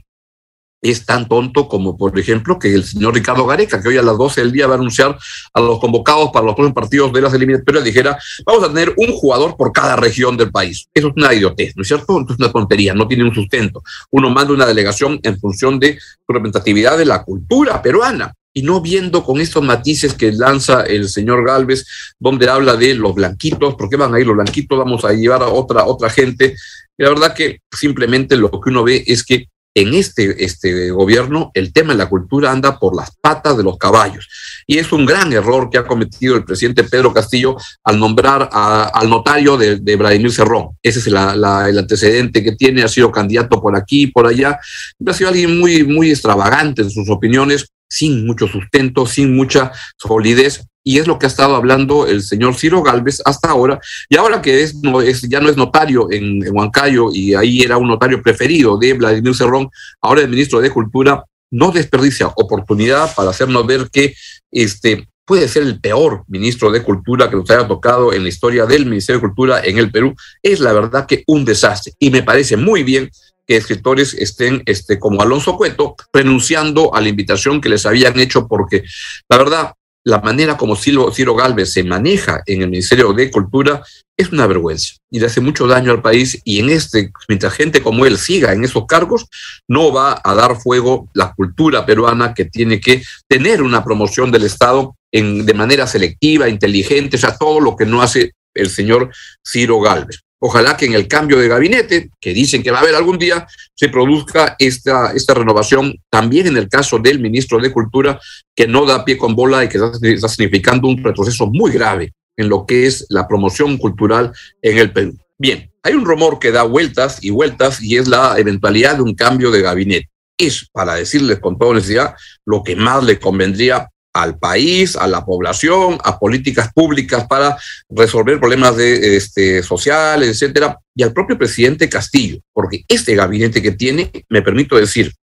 es 0.82 1.06
tan 1.06 1.28
tonto 1.28 1.68
como, 1.68 1.98
por 1.98 2.18
ejemplo, 2.18 2.58
que 2.58 2.74
el 2.74 2.84
señor 2.84 3.14
Ricardo 3.14 3.46
Gareca, 3.46 3.82
que 3.82 3.90
hoy 3.90 3.98
a 3.98 4.02
las 4.02 4.18
12 4.18 4.42
del 4.42 4.52
día 4.52 4.68
va 4.68 4.76
a 4.76 4.78
anunciar 4.78 5.18
a 5.54 5.60
los 5.60 5.80
convocados 5.80 6.30
para 6.32 6.46
los 6.46 6.56
próximos 6.56 6.76
partidos 6.76 7.12
de 7.14 7.22
las 7.22 7.34
eliminatorias, 7.34 7.84
dijera, 7.84 8.18
vamos 8.46 8.64
a 8.64 8.68
tener 8.68 8.94
un 8.98 9.12
jugador 9.14 9.58
por 9.58 9.72
cada 9.72 9.96
región 9.96 10.38
del 10.38 10.52
país. 10.52 10.88
Eso 10.94 11.08
es 11.10 11.14
una 11.16 11.34
idiotez, 11.34 11.74
¿no 11.76 11.82
es 11.82 11.88
cierto? 11.88 12.26
Es 12.30 12.38
una 12.38 12.52
tontería, 12.52 12.94
no 12.94 13.08
tiene 13.08 13.24
un 13.24 13.34
sustento. 13.34 13.84
Uno 14.12 14.30
manda 14.30 14.54
una 14.54 14.66
delegación 14.66 15.20
en 15.24 15.40
función 15.40 15.80
de 15.80 16.00
su 16.00 16.34
representatividad 16.34 16.98
de 16.98 17.06
la 17.06 17.24
cultura 17.24 17.82
peruana 17.82 18.34
y 18.54 18.64
no 18.64 18.82
viendo 18.82 19.24
con 19.24 19.40
estos 19.40 19.64
matices 19.64 20.14
que 20.14 20.32
lanza 20.32 20.82
el 20.82 21.08
señor 21.10 21.46
Galvez, 21.46 21.86
donde 22.20 22.50
habla 22.50 22.76
de 22.76 22.96
los 22.96 23.14
blanquitos, 23.14 23.76
¿por 23.76 23.90
qué 23.90 23.96
van 23.96 24.14
a 24.14 24.20
ir 24.20 24.28
los 24.28 24.36
blanquitos? 24.36 24.78
Vamos 24.78 25.06
a 25.06 25.14
llevar 25.14 25.44
a 25.44 25.50
otra, 25.50 25.86
otra 25.86 26.10
gente. 26.10 26.56
Y 26.98 27.04
la 27.04 27.10
verdad 27.10 27.34
que 27.34 27.60
simplemente 27.72 28.36
lo 28.36 28.50
que 28.50 28.70
uno 28.70 28.84
ve 28.84 29.04
es 29.06 29.24
que 29.24 29.48
en 29.74 29.94
este, 29.94 30.44
este 30.44 30.92
gobierno 30.92 31.52
el 31.54 31.72
tema 31.72 31.94
de 31.94 32.00
la 32.00 32.10
cultura 32.10 32.52
anda 32.52 32.80
por 32.80 32.96
las 32.96 33.12
patas 33.22 33.58
de 33.58 33.64
los 33.64 33.78
caballos. 33.78 34.28
Y 34.68 34.78
es 34.78 34.92
un 34.92 35.06
gran 35.06 35.32
error 35.32 35.70
que 35.70 35.78
ha 35.78 35.86
cometido 35.86 36.36
el 36.36 36.44
presidente 36.44 36.84
Pedro 36.84 37.14
Castillo 37.14 37.56
al 37.84 38.00
nombrar 38.00 38.50
al 38.52 39.10
notario 39.10 39.58
de, 39.58 39.78
de, 39.78 39.96
Vladimir 39.96 40.32
Cerrón. 40.32 40.70
Ese 40.82 41.00
es 41.00 41.08
la, 41.08 41.36
la, 41.36 41.70
el 41.70 41.78
antecedente 41.78 42.44
que 42.44 42.54
tiene, 42.54 42.84
ha 42.84 42.88
sido 42.88 43.12
candidato 43.12 43.62
por 43.62 43.76
aquí, 43.76 44.08
por 44.08 44.28
allá. 44.28 44.60
Ha 45.06 45.14
sido 45.14 45.30
alguien 45.30 45.60
muy, 45.60 45.84
muy 45.84 46.10
extravagante 46.12 46.82
en 46.82 46.90
sus 46.90 47.10
opiniones, 47.10 47.72
sin 47.90 48.26
mucho 48.26 48.48
sustento, 48.48 49.06
sin 49.06 49.36
mucha 49.36 49.72
solidez, 49.98 50.66
y 50.84 51.00
es 51.00 51.08
lo 51.08 51.20
que 51.20 51.26
ha 51.26 51.30
estado 51.30 51.56
hablando 51.56 52.08
el 52.08 52.22
señor 52.22 52.56
Ciro 52.56 52.82
Galvez 52.82 53.22
hasta 53.26 53.50
ahora, 53.50 53.80
y 54.08 54.16
ahora 54.16 54.42
que 54.42 54.64
es, 54.64 54.76
no, 54.76 55.02
es 55.02 55.22
ya 55.24 55.40
no 55.40 55.50
es 55.50 55.58
notario 55.58 56.12
en, 56.12 56.46
en, 56.46 56.56
Huancayo 56.56 57.12
y 57.12 57.34
ahí 57.34 57.62
era 57.62 57.78
un 57.78 57.88
notario 57.88 58.22
preferido 58.22 58.78
de 58.78 58.94
Vladimir 58.94 59.36
Cerrón, 59.36 59.70
ahora 60.02 60.22
el 60.22 60.30
ministro 60.30 60.62
de 60.62 60.70
Cultura 60.70 61.26
no 61.52 61.72
desperdicia 61.72 62.28
oportunidad 62.28 63.14
para 63.16 63.32
hacernos 63.32 63.66
ver 63.66 63.90
que 63.92 64.14
este 64.52 65.08
puede 65.30 65.48
ser 65.48 65.62
el 65.62 65.80
peor 65.80 66.24
ministro 66.28 66.72
de 66.72 66.82
Cultura 66.82 67.30
que 67.30 67.36
nos 67.36 67.48
haya 67.52 67.68
tocado 67.68 68.14
en 68.14 68.24
la 68.24 68.30
historia 68.30 68.66
del 68.66 68.88
Ministerio 68.88 69.20
de 69.20 69.28
Cultura 69.28 69.62
en 69.64 69.78
el 69.78 69.92
Perú, 69.92 70.16
es 70.42 70.60
la 70.60 70.74
verdad 70.74 71.06
que 71.06 71.24
un 71.28 71.46
desastre. 71.46 71.94
Y 72.00 72.10
me 72.10 72.24
parece 72.24 72.58
muy 72.58 72.82
bien 72.82 73.12
que 73.50 73.58
escritores 73.58 74.14
estén, 74.14 74.62
este, 74.68 75.00
como 75.00 75.24
Alonso 75.24 75.58
Cueto, 75.58 75.96
renunciando 76.14 76.94
a 76.94 77.02
la 77.02 77.10
invitación 77.10 77.60
que 77.60 77.70
les 77.70 77.84
habían 77.88 78.20
hecho, 78.20 78.48
porque 78.48 78.84
la 79.28 79.38
verdad, 79.40 79.74
la 80.06 80.20
manera 80.20 80.56
como 80.56 80.76
Ciro, 80.76 81.12
Ciro 81.12 81.34
Galvez 81.34 81.72
se 81.72 81.84
maneja 81.84 82.44
en 82.46 82.62
el 82.62 82.70
Ministerio 82.70 83.12
de 83.12 83.32
Cultura 83.32 83.82
es 84.16 84.32
una 84.32 84.46
vergüenza 84.46 84.94
y 85.10 85.20
le 85.20 85.26
hace 85.26 85.42
mucho 85.42 85.66
daño 85.66 85.92
al 85.92 86.04
país 86.04 86.40
y 86.44 86.60
en 86.60 86.70
este, 86.70 87.12
mientras 87.28 87.54
gente 87.54 87.82
como 87.82 88.06
él 88.06 88.20
siga 88.20 88.54
en 88.54 88.64
esos 88.64 88.86
cargos, 88.86 89.26
no 89.68 89.92
va 89.92 90.22
a 90.24 90.36
dar 90.36 90.56
fuego 90.56 91.10
la 91.14 91.34
cultura 91.34 91.88
peruana 91.88 92.36
que 92.36 92.46
tiene 92.46 92.80
que 92.80 93.02
tener 93.28 93.64
una 93.64 93.84
promoción 93.84 94.32
del 94.32 94.44
Estado 94.44 94.96
en, 95.12 95.44
de 95.44 95.54
manera 95.56 95.88
selectiva, 95.88 96.50
inteligente, 96.50 97.18
o 97.18 97.20
sea, 97.20 97.36
todo 97.36 97.60
lo 97.60 97.76
que 97.76 97.88
no 97.88 98.04
hace 98.04 98.34
el 98.54 98.70
señor 98.70 99.10
Ciro 99.44 99.82
Galvez. 99.82 100.22
Ojalá 100.42 100.78
que 100.78 100.86
en 100.86 100.94
el 100.94 101.08
cambio 101.08 101.38
de 101.38 101.50
gabinete, 101.50 102.12
que 102.20 102.34
dicen 102.34 102.64
que 102.64 102.72
va 102.72 102.78
a 102.78 102.82
haber 102.82 102.96
algún 102.96 103.18
día, 103.18 103.46
se 103.76 103.90
produzca 103.90 104.56
esta, 104.58 105.12
esta 105.12 105.34
renovación 105.34 105.96
también 106.10 106.48
en 106.48 106.56
el 106.56 106.70
caso 106.70 106.98
del 106.98 107.20
ministro 107.20 107.60
de 107.60 107.74
Cultura, 107.74 108.20
que 108.56 108.66
no 108.66 108.86
da 108.86 109.04
pie 109.04 109.18
con 109.18 109.36
bola 109.36 109.64
y 109.66 109.70
que 109.70 109.78
está, 109.78 110.30
significando 110.30 110.88
un 110.88 111.04
retroceso 111.04 111.48
muy 111.48 111.72
grave 111.72 112.14
en 112.38 112.48
lo 112.48 112.66
que 112.66 112.88
es 112.88 113.06
la 113.10 113.28
promoción 113.28 113.78
cultural 113.78 114.32
en 114.62 114.78
el 114.78 114.94
Perú. 114.94 115.18
Bien, 115.38 115.70
hay 115.84 115.94
un 115.94 116.06
rumor 116.06 116.40
que 116.40 116.52
da 116.52 116.64
vueltas 116.64 117.20
y 117.22 117.32
vueltas 117.32 117.82
y 117.82 117.98
es 117.98 118.08
la 118.08 118.40
eventualidad 118.40 118.96
de 118.96 119.02
un 119.02 119.16
cambio 119.16 119.52
de 119.52 119.62
gabinete. 119.62 120.10
Es, 120.38 120.70
para 120.72 120.96
decirles 120.96 121.40
con 121.40 121.58
toda 121.58 121.72
honestidad, 121.72 122.16
lo 122.46 122.64
que 122.64 122.78
más 122.78 123.04
le 123.04 123.20
convendría 123.20 123.90
al 124.14 124.38
país, 124.38 124.96
a 124.96 125.08
la 125.08 125.26
población, 125.26 125.98
a 126.04 126.20
políticas 126.20 126.72
públicas 126.74 127.28
para 127.28 127.58
resolver 127.90 128.40
problemas 128.40 128.76
de, 128.76 129.16
este, 129.16 129.64
sociales, 129.64 130.30
etcétera, 130.30 130.78
y 130.96 131.04
al 131.04 131.14
propio 131.14 131.38
presidente 131.38 131.90
Castillo, 131.90 132.40
porque 132.54 132.84
este 132.88 133.16
gabinete 133.16 133.62
que 133.62 133.72
tiene, 133.72 134.12
me 134.30 134.42
permito 134.42 134.76
decir, 134.76 135.14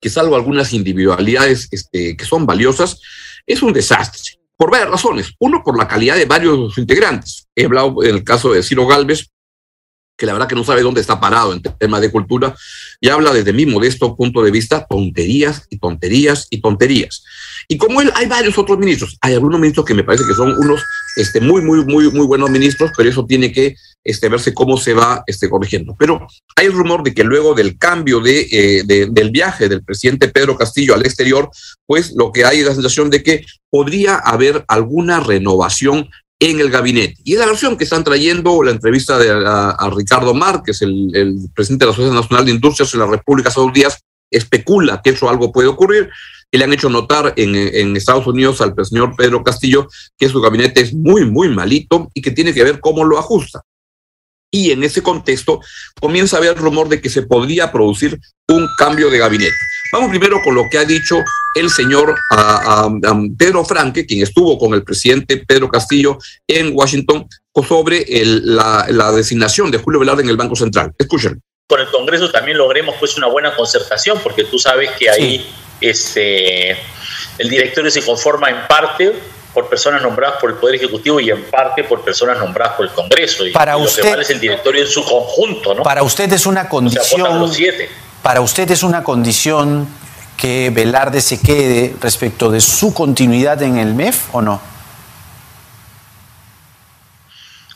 que 0.00 0.10
salvo 0.10 0.36
algunas 0.36 0.72
individualidades 0.72 1.68
este, 1.70 2.16
que 2.16 2.24
son 2.24 2.46
valiosas, 2.46 3.00
es 3.46 3.62
un 3.62 3.72
desastre, 3.72 4.38
por 4.56 4.70
varias 4.70 4.90
razones. 4.90 5.32
Uno, 5.38 5.62
por 5.64 5.76
la 5.78 5.88
calidad 5.88 6.16
de 6.16 6.26
varios 6.26 6.78
integrantes. 6.78 7.46
He 7.54 7.64
hablado 7.64 8.02
en 8.02 8.14
el 8.14 8.24
caso 8.24 8.52
de 8.52 8.62
Ciro 8.62 8.86
Galvez, 8.86 9.30
que 10.16 10.26
la 10.26 10.32
verdad 10.32 10.48
que 10.48 10.54
no 10.54 10.64
sabe 10.64 10.82
dónde 10.82 11.00
está 11.00 11.20
parado 11.20 11.52
en 11.52 11.62
temas 11.62 12.00
de 12.00 12.10
cultura, 12.10 12.54
y 13.00 13.08
habla 13.08 13.32
desde 13.32 13.52
mi 13.52 13.66
modesto 13.66 14.16
punto 14.16 14.42
de 14.42 14.50
vista 14.50 14.86
tonterías 14.86 15.66
y 15.70 15.78
tonterías 15.78 16.46
y 16.50 16.60
tonterías. 16.60 17.24
Y 17.68 17.78
como 17.78 18.00
él, 18.00 18.12
hay 18.14 18.26
varios 18.26 18.56
otros 18.58 18.78
ministros, 18.78 19.16
hay 19.20 19.34
algunos 19.34 19.58
ministros 19.58 19.86
que 19.86 19.94
me 19.94 20.04
parece 20.04 20.24
que 20.26 20.34
son 20.34 20.56
unos 20.56 20.82
este, 21.16 21.40
muy, 21.40 21.62
muy, 21.62 21.84
muy, 21.84 22.10
muy 22.10 22.26
buenos 22.26 22.50
ministros, 22.50 22.90
pero 22.96 23.08
eso 23.08 23.24
tiene 23.24 23.52
que 23.52 23.76
este, 24.02 24.28
verse 24.28 24.52
cómo 24.52 24.76
se 24.76 24.94
va 24.94 25.22
este, 25.26 25.48
corrigiendo. 25.48 25.96
Pero 25.98 26.26
hay 26.56 26.66
el 26.66 26.72
rumor 26.72 27.02
de 27.02 27.14
que 27.14 27.24
luego 27.24 27.54
del 27.54 27.78
cambio 27.78 28.20
de, 28.20 28.40
eh, 28.50 28.82
de, 28.84 29.06
del 29.10 29.30
viaje 29.30 29.68
del 29.68 29.84
presidente 29.84 30.28
Pedro 30.28 30.56
Castillo 30.56 30.94
al 30.94 31.04
exterior, 31.04 31.50
pues 31.86 32.12
lo 32.16 32.32
que 32.32 32.44
hay 32.44 32.60
es 32.60 32.66
la 32.66 32.74
sensación 32.74 33.10
de 33.10 33.22
que 33.22 33.44
podría 33.70 34.16
haber 34.16 34.64
alguna 34.68 35.20
renovación 35.20 36.08
en 36.50 36.60
el 36.60 36.70
gabinete. 36.70 37.16
Y 37.24 37.32
es 37.32 37.38
la 37.38 37.46
versión 37.46 37.76
que 37.76 37.84
están 37.84 38.04
trayendo 38.04 38.62
la 38.62 38.70
entrevista 38.70 39.18
de 39.18 39.30
a, 39.30 39.90
Ricardo 39.94 40.34
Márquez, 40.34 40.82
el, 40.82 41.38
presidente 41.54 41.84
de 41.84 41.86
la 41.86 41.92
Asociación 41.92 42.16
Nacional 42.16 42.44
de 42.44 42.52
Industrias 42.52 42.92
en 42.92 43.00
la 43.00 43.06
República 43.06 43.50
Saudí, 43.50 43.82
especula 44.30 45.00
que 45.02 45.10
eso 45.10 45.30
algo 45.30 45.52
puede 45.52 45.68
ocurrir, 45.68 46.10
que 46.50 46.58
le 46.58 46.64
han 46.64 46.72
hecho 46.72 46.90
notar 46.90 47.32
en, 47.36 47.54
en, 47.54 47.96
Estados 47.96 48.26
Unidos 48.26 48.60
al 48.60 48.74
señor 48.84 49.14
Pedro 49.16 49.42
Castillo 49.42 49.88
que 50.18 50.28
su 50.28 50.40
gabinete 50.40 50.82
es 50.82 50.92
muy, 50.92 51.24
muy 51.24 51.48
malito 51.48 52.10
y 52.12 52.20
que 52.20 52.30
tiene 52.30 52.52
que 52.52 52.62
ver 52.62 52.78
cómo 52.78 53.04
lo 53.04 53.18
ajusta. 53.18 53.62
Y 54.50 54.70
en 54.70 54.84
ese 54.84 55.02
contexto 55.02 55.60
comienza 56.00 56.36
a 56.36 56.40
haber 56.40 56.58
rumor 56.58 56.88
de 56.88 57.00
que 57.00 57.08
se 57.08 57.22
podría 57.22 57.72
producir 57.72 58.20
un 58.48 58.68
cambio 58.78 59.08
de 59.08 59.18
gabinete. 59.18 59.56
Vamos 59.92 60.10
primero 60.10 60.40
con 60.42 60.54
lo 60.54 60.64
que 60.70 60.78
ha 60.78 60.84
dicho 60.84 61.16
el 61.54 61.70
señor 61.70 62.14
a, 62.30 62.40
a, 62.40 62.84
a 62.86 63.20
Pedro 63.38 63.64
Franque, 63.64 64.06
quien 64.06 64.22
estuvo 64.22 64.58
con 64.58 64.74
el 64.74 64.82
presidente 64.82 65.44
Pedro 65.46 65.68
Castillo 65.68 66.18
en 66.46 66.72
Washington, 66.74 67.28
sobre 67.62 68.02
el, 68.08 68.56
la, 68.56 68.86
la, 68.88 69.12
designación 69.12 69.70
de 69.70 69.78
Julio 69.78 70.00
Velarde 70.00 70.22
en 70.22 70.28
el 70.28 70.36
Banco 70.36 70.56
Central. 70.56 70.92
Escuchen. 70.98 71.40
Con 71.68 71.80
el 71.80 71.88
Congreso 71.90 72.30
también 72.30 72.58
logremos 72.58 72.96
pues 72.98 73.16
una 73.16 73.28
buena 73.28 73.54
concertación, 73.54 74.18
porque 74.22 74.44
tú 74.44 74.58
sabes 74.58 74.90
que 74.98 75.08
ahí 75.08 75.38
sí. 75.38 75.46
este, 75.80 76.72
el 77.38 77.48
directorio 77.48 77.90
se 77.90 78.04
conforma 78.04 78.50
en 78.50 78.66
parte 78.66 79.14
por 79.54 79.68
personas 79.68 80.02
nombradas 80.02 80.40
por 80.40 80.50
el 80.50 80.56
Poder 80.56 80.74
Ejecutivo 80.74 81.20
y 81.20 81.30
en 81.30 81.44
parte 81.44 81.84
por 81.84 82.02
personas 82.02 82.38
nombradas 82.38 82.74
por 82.74 82.86
el 82.86 82.92
Congreso. 82.92 83.46
Y, 83.46 83.52
para 83.52 83.78
y 83.78 83.82
usted, 83.82 83.98
lo 83.98 84.02
que 84.02 84.10
vale 84.10 84.22
es 84.22 84.30
el 84.30 84.40
directorio 84.40 84.82
en 84.82 84.88
su 84.88 85.04
conjunto, 85.04 85.74
¿no? 85.74 85.84
Para 85.84 86.02
usted 86.02 86.30
es 86.32 86.44
una 86.44 86.68
condición. 86.68 87.22
O 87.22 87.24
sea, 87.24 87.36
los 87.36 87.54
siete. 87.54 87.88
Para 88.24 88.40
usted 88.40 88.70
es 88.70 88.82
una 88.82 89.04
condición 89.04 89.86
que 90.38 90.70
Velarde 90.70 91.20
se 91.20 91.42
quede 91.42 91.94
respecto 92.00 92.50
de 92.50 92.58
su 92.62 92.94
continuidad 92.94 93.62
en 93.62 93.76
el 93.76 93.92
MEF 93.92 94.34
o 94.34 94.40
no? 94.40 94.62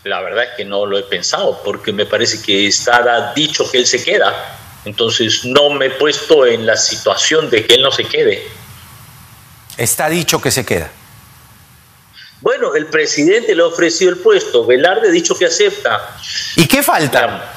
La 0.04 0.22
verdad 0.22 0.44
es 0.44 0.50
que 0.56 0.64
no 0.64 0.86
lo 0.86 0.96
he 0.96 1.02
pensado 1.02 1.60
porque 1.62 1.92
me 1.92 2.06
parece 2.06 2.40
que 2.40 2.66
está 2.66 3.34
dicho 3.34 3.70
que 3.70 3.76
él 3.76 3.86
se 3.86 4.02
queda. 4.02 4.56
Entonces 4.86 5.44
no 5.44 5.68
me 5.68 5.84
he 5.84 5.90
puesto 5.90 6.46
en 6.46 6.64
la 6.64 6.78
situación 6.78 7.50
de 7.50 7.66
que 7.66 7.74
él 7.74 7.82
no 7.82 7.92
se 7.92 8.04
quede. 8.04 8.48
Está 9.76 10.08
dicho 10.08 10.40
que 10.40 10.50
se 10.50 10.64
queda. 10.64 10.90
Bueno, 12.40 12.74
el 12.74 12.86
presidente 12.86 13.54
le 13.54 13.62
ha 13.62 13.66
ofrecido 13.66 14.12
el 14.12 14.16
puesto, 14.16 14.64
Velarde 14.64 15.08
ha 15.08 15.12
dicho 15.12 15.36
que 15.36 15.44
acepta. 15.44 16.16
¿Y 16.56 16.66
qué 16.66 16.82
falta? 16.82 17.52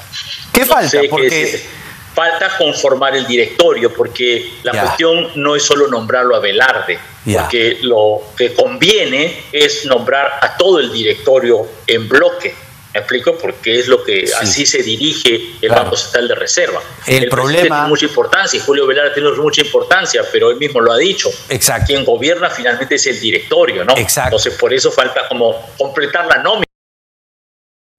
¿Qué 0.52 0.60
no 0.60 0.66
falta? 0.66 1.00
Porque 1.08 1.81
falta 2.14 2.56
conformar 2.58 3.16
el 3.16 3.26
directorio, 3.26 3.92
porque 3.94 4.50
la 4.62 4.72
cuestión 4.72 5.28
no 5.36 5.56
es 5.56 5.62
solo 5.62 5.88
nombrarlo 5.88 6.36
a 6.36 6.40
Velarde, 6.40 6.98
porque 7.24 7.78
lo 7.82 8.20
que 8.36 8.52
conviene 8.54 9.44
es 9.52 9.84
nombrar 9.86 10.38
a 10.40 10.56
todo 10.56 10.78
el 10.80 10.92
directorio 10.92 11.66
en 11.86 12.08
bloque. 12.08 12.54
¿Me 12.94 13.00
explico? 13.00 13.38
Porque 13.38 13.78
es 13.80 13.88
lo 13.88 14.04
que 14.04 14.26
Sí. 14.26 14.32
así 14.38 14.66
se 14.66 14.82
dirige 14.82 15.34
el 15.62 15.68
Claro. 15.68 15.84
Banco 15.84 15.96
Central 15.96 16.28
de 16.28 16.34
Reserva. 16.34 16.78
El 16.80 16.94
presidente 17.04 17.30
problema- 17.30 17.76
tiene 17.76 17.88
mucha 17.88 18.04
importancia, 18.04 18.58
y 18.58 18.60
Julio 18.60 18.86
Velarde 18.86 19.14
tiene 19.14 19.30
mucha 19.30 19.62
importancia, 19.62 20.22
pero 20.30 20.50
él 20.50 20.58
mismo 20.58 20.78
lo 20.78 20.92
ha 20.92 20.98
dicho. 20.98 21.30
Exacto. 21.48 21.86
Quien 21.86 22.04
gobierna 22.04 22.50
finalmente 22.50 22.96
es 22.96 23.06
el 23.06 23.18
directorio, 23.18 23.82
¿no? 23.86 23.94
Exacto. 23.96 24.36
Entonces, 24.36 24.58
por 24.60 24.74
eso 24.74 24.92
falta 24.92 25.26
como 25.26 25.72
completar 25.78 26.26
la 26.26 26.42
nómina. 26.42 26.66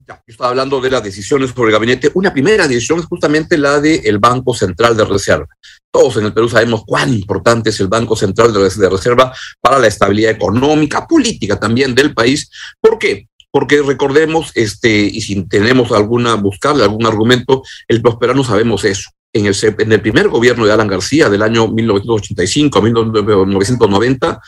Ya, 0.08 0.16
yo 0.16 0.32
estaba 0.32 0.50
hablando 0.50 0.82
de 0.82 0.92
las 0.92 1.04
decisiones 1.04 1.52
sobre 1.52 1.70
el 1.70 1.74
gabinete. 1.74 2.12
Una 2.14 2.34
primera 2.34 2.68
decisión 2.68 3.00
es 3.00 3.06
justamente 3.06 3.58
la 3.58 3.80
del 3.80 4.20
Banco 4.20 4.54
Central 4.54 4.98
de 4.98 5.06
Reserva. 5.06 5.48
Todos 5.92 6.18
en 6.18 6.26
el 6.26 6.34
Perú 6.34 6.50
sabemos 6.50 6.84
cuán 6.86 7.14
importante 7.14 7.70
es 7.70 7.80
el 7.80 7.88
Banco 7.88 8.16
Central 8.16 8.52
de 8.52 8.60
de 8.60 8.90
Reserva 8.90 9.34
para 9.62 9.80
la 9.80 9.88
estabilidad 9.88 10.32
económica, 10.32 11.08
política 11.08 11.60
también 11.60 11.96
del 11.96 12.14
país. 12.14 12.50
¿Por 12.82 12.98
qué? 12.98 13.28
Porque 13.52 13.82
recordemos, 13.82 14.52
este, 14.56 14.90
y 14.90 15.22
si 15.22 15.42
tenemos 15.44 15.92
alguna, 15.92 16.36
buscarle 16.36 16.84
algún 16.84 17.06
argumento, 17.06 17.64
el 17.88 18.02
prosperano 18.02 18.44
sabemos 18.44 18.84
eso. 18.84 19.12
En 19.32 19.46
el, 19.46 19.56
en 19.62 19.92
el 19.92 20.02
primer 20.02 20.28
gobierno 20.28 20.66
de 20.66 20.74
Alan 20.74 20.88
García 20.88 21.30
del 21.30 21.42
año 21.42 21.68
1985 21.68 22.80
a 22.80 22.82
1990 22.82 24.42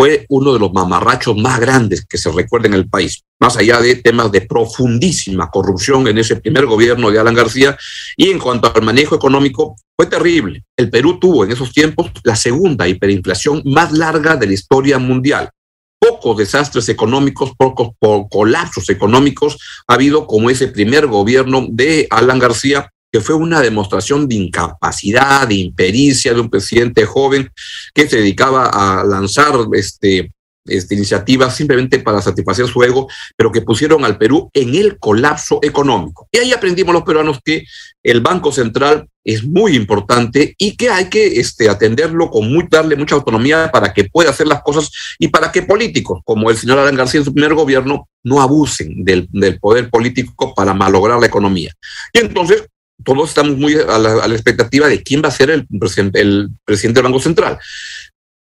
fue 0.00 0.24
uno 0.30 0.54
de 0.54 0.58
los 0.58 0.72
mamarrachos 0.72 1.36
más 1.36 1.60
grandes 1.60 2.06
que 2.06 2.16
se 2.16 2.32
recuerda 2.32 2.68
en 2.68 2.72
el 2.72 2.88
país, 2.88 3.22
más 3.38 3.58
allá 3.58 3.82
de 3.82 3.96
temas 3.96 4.32
de 4.32 4.40
profundísima 4.40 5.50
corrupción 5.50 6.08
en 6.08 6.16
ese 6.16 6.36
primer 6.36 6.64
gobierno 6.64 7.10
de 7.10 7.18
Alan 7.18 7.34
García. 7.34 7.76
Y 8.16 8.30
en 8.30 8.38
cuanto 8.38 8.72
al 8.74 8.80
manejo 8.80 9.14
económico, 9.14 9.76
fue 9.94 10.06
terrible. 10.06 10.64
El 10.74 10.88
Perú 10.88 11.18
tuvo 11.20 11.44
en 11.44 11.52
esos 11.52 11.70
tiempos 11.74 12.10
la 12.24 12.34
segunda 12.34 12.88
hiperinflación 12.88 13.60
más 13.66 13.92
larga 13.92 14.36
de 14.36 14.46
la 14.46 14.54
historia 14.54 14.98
mundial. 14.98 15.50
Pocos 15.98 16.38
desastres 16.38 16.88
económicos, 16.88 17.52
pocos 17.54 17.90
po- 17.98 18.26
colapsos 18.30 18.88
económicos 18.88 19.58
ha 19.86 19.92
habido 19.92 20.26
como 20.26 20.48
ese 20.48 20.68
primer 20.68 21.08
gobierno 21.08 21.66
de 21.68 22.06
Alan 22.08 22.38
García, 22.38 22.90
que 23.12 23.20
fue 23.20 23.34
una 23.34 23.60
demostración 23.60 24.28
de 24.28 24.36
incapacidad, 24.36 25.48
de 25.48 25.56
impericia 25.56 26.32
de 26.32 26.40
un 26.40 26.50
presidente 26.50 27.04
joven 27.04 27.50
que 27.94 28.08
se 28.08 28.18
dedicaba 28.18 28.66
a 28.66 29.04
lanzar 29.04 29.54
este, 29.72 30.30
este, 30.66 30.94
iniciativas 30.94 31.56
simplemente 31.56 31.98
para 32.00 32.20
satisfacer 32.20 32.66
su 32.68 32.82
ego, 32.82 33.08
pero 33.36 33.50
que 33.50 33.62
pusieron 33.62 34.04
al 34.04 34.18
Perú 34.18 34.50
en 34.52 34.74
el 34.74 34.98
colapso 34.98 35.58
económico. 35.62 36.28
Y 36.30 36.38
ahí 36.38 36.52
aprendimos 36.52 36.94
los 36.94 37.02
peruanos 37.02 37.40
que 37.44 37.64
el 38.02 38.20
Banco 38.20 38.52
Central 38.52 39.08
es 39.24 39.42
muy 39.42 39.74
importante 39.74 40.54
y 40.58 40.76
que 40.76 40.90
hay 40.90 41.08
que 41.08 41.40
este, 41.40 41.68
atenderlo 41.68 42.30
con 42.30 42.52
muy, 42.52 42.66
darle 42.70 42.96
mucha 42.96 43.14
autonomía 43.14 43.70
para 43.72 43.92
que 43.92 44.04
pueda 44.04 44.30
hacer 44.30 44.46
las 44.46 44.62
cosas 44.62 44.90
y 45.18 45.28
para 45.28 45.50
que 45.50 45.62
políticos, 45.62 46.20
como 46.24 46.50
el 46.50 46.56
señor 46.56 46.78
Alan 46.78 46.96
García 46.96 47.18
en 47.18 47.24
su 47.24 47.34
primer 47.34 47.54
gobierno, 47.54 48.08
no 48.22 48.40
abusen 48.40 49.02
del, 49.04 49.28
del 49.30 49.58
poder 49.58 49.90
político 49.90 50.54
para 50.54 50.74
malograr 50.74 51.18
la 51.18 51.26
economía. 51.26 51.72
Y 52.12 52.18
entonces, 52.18 52.64
todos 53.04 53.28
estamos 53.30 53.56
muy 53.56 53.74
a 53.74 53.98
la, 53.98 54.26
expectativa 54.34 54.88
de 54.88 55.02
quién 55.02 55.22
va 55.22 55.28
a 55.28 55.32
ser 55.32 55.50
el, 55.50 55.66
el 56.14 56.50
presidente 56.64 56.98
del 56.98 57.04
Banco 57.04 57.20
Central. 57.20 57.58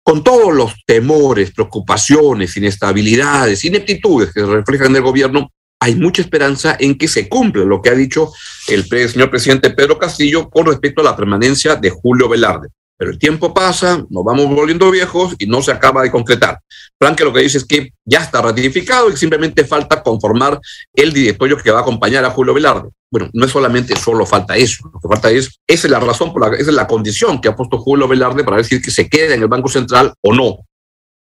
Con 0.02 0.22
todos 0.22 0.52
los 0.52 0.74
temores, 0.86 1.50
preocupaciones, 1.52 2.56
inestabilidades, 2.56 3.64
ineptitudes 3.64 4.32
que 4.32 4.40
se 4.40 4.46
reflejan 4.46 4.88
en 4.88 4.96
el 4.96 5.02
gobierno, 5.02 5.50
hay 5.80 5.96
mucha 5.96 6.22
esperanza 6.22 6.76
en 6.78 6.96
que 6.96 7.08
se 7.08 7.28
cumpla 7.28 7.64
lo 7.64 7.82
que 7.82 7.90
ha 7.90 7.94
dicho 7.94 8.32
el 8.68 8.84
señor 8.84 9.30
presidente 9.30 9.70
Pedro 9.70 9.98
Castillo 9.98 10.48
con 10.48 10.66
respecto 10.66 11.00
a 11.00 11.04
la 11.04 11.16
permanencia 11.16 11.76
de 11.76 11.90
Julio 11.90 12.28
Velarde. 12.28 12.68
Pero 13.04 13.12
el 13.12 13.18
tiempo 13.18 13.52
pasa, 13.52 14.02
nos 14.08 14.25
vamos 14.25 14.46
volviendo 14.46 14.90
viejos 14.90 15.34
y 15.38 15.46
no 15.46 15.61
se 15.61 15.70
acaba 15.70 16.00
de 16.00 16.11
concretar. 16.11 16.58
Frank 16.99 17.20
lo 17.20 17.34
que 17.34 17.42
dice 17.42 17.58
es 17.58 17.66
que 17.66 17.92
ya 18.02 18.20
está 18.20 18.40
ratificado 18.40 19.11
y 19.11 19.16
simplemente 19.18 19.66
falta 19.66 20.02
conformar 20.02 20.58
el 20.94 21.12
directorio 21.12 21.58
que 21.58 21.70
va 21.70 21.80
a 21.80 21.82
acompañar 21.82 22.25
a 22.25 22.30
Julio 22.30 22.54
Velarde. 22.54 22.88
Bueno, 23.11 23.28
no 23.34 23.44
es 23.44 23.52
solamente 23.52 23.94
solo 23.94 24.25
falta 24.25 24.56
eso, 24.56 24.90
lo 24.90 24.99
que 24.99 25.08
falta 25.08 25.30
es, 25.30 25.61
esa 25.66 25.87
es 25.87 25.90
la 25.90 26.00
razón, 26.00 26.32
por 26.32 26.49
la, 26.49 26.56
esa 26.56 26.70
es 26.70 26.75
la 26.75 26.87
condición 26.87 27.42
que 27.42 27.49
ha 27.49 27.54
puesto 27.54 27.76
Julio 27.76 28.08
Velarde 28.08 28.42
para 28.42 28.56
decir 28.56 28.80
que 28.80 28.90
se 28.90 29.06
quede 29.06 29.34
en 29.34 29.42
el 29.42 29.49
Banco 29.49 29.68
Central 29.68 30.14
o 30.23 30.32
no. 30.32 30.61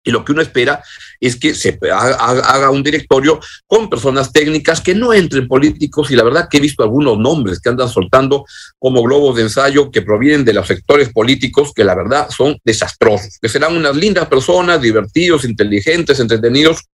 Y 0.08 0.10
lo 0.10 0.24
que 0.24 0.32
uno 0.32 0.40
espera 0.40 0.82
es 1.20 1.36
que 1.36 1.52
se 1.54 1.78
haga, 1.92 2.70
un 2.70 2.82
directorio 2.82 3.38
con 3.66 3.90
personas 3.90 4.32
técnicas 4.32 4.80
que 4.80 4.94
no 4.94 5.12
entren 5.12 5.46
políticos. 5.46 6.10
Y 6.10 6.16
la 6.16 6.24
verdad 6.24 6.48
que 6.50 6.56
he 6.56 6.60
visto 6.60 6.82
algunos 6.82 7.18
nombres 7.18 7.60
que 7.60 7.68
andan 7.68 7.90
soltando 7.90 8.46
como 8.78 9.02
globos 9.02 9.36
de 9.36 9.42
ensayo 9.42 9.90
que 9.90 10.00
provienen 10.00 10.46
de 10.46 10.54
los 10.54 10.66
sectores 10.66 11.10
políticos 11.12 11.72
que 11.74 11.84
la 11.84 11.94
verdad 11.94 12.30
son 12.30 12.56
desastrosos, 12.64 13.38
que 13.38 13.50
serán 13.50 13.76
unas 13.76 13.94
lindas 13.94 14.28
personas, 14.28 14.80
divertidos, 14.80 15.44
inteligentes, 15.44 16.18
entretenidos, 16.20 16.86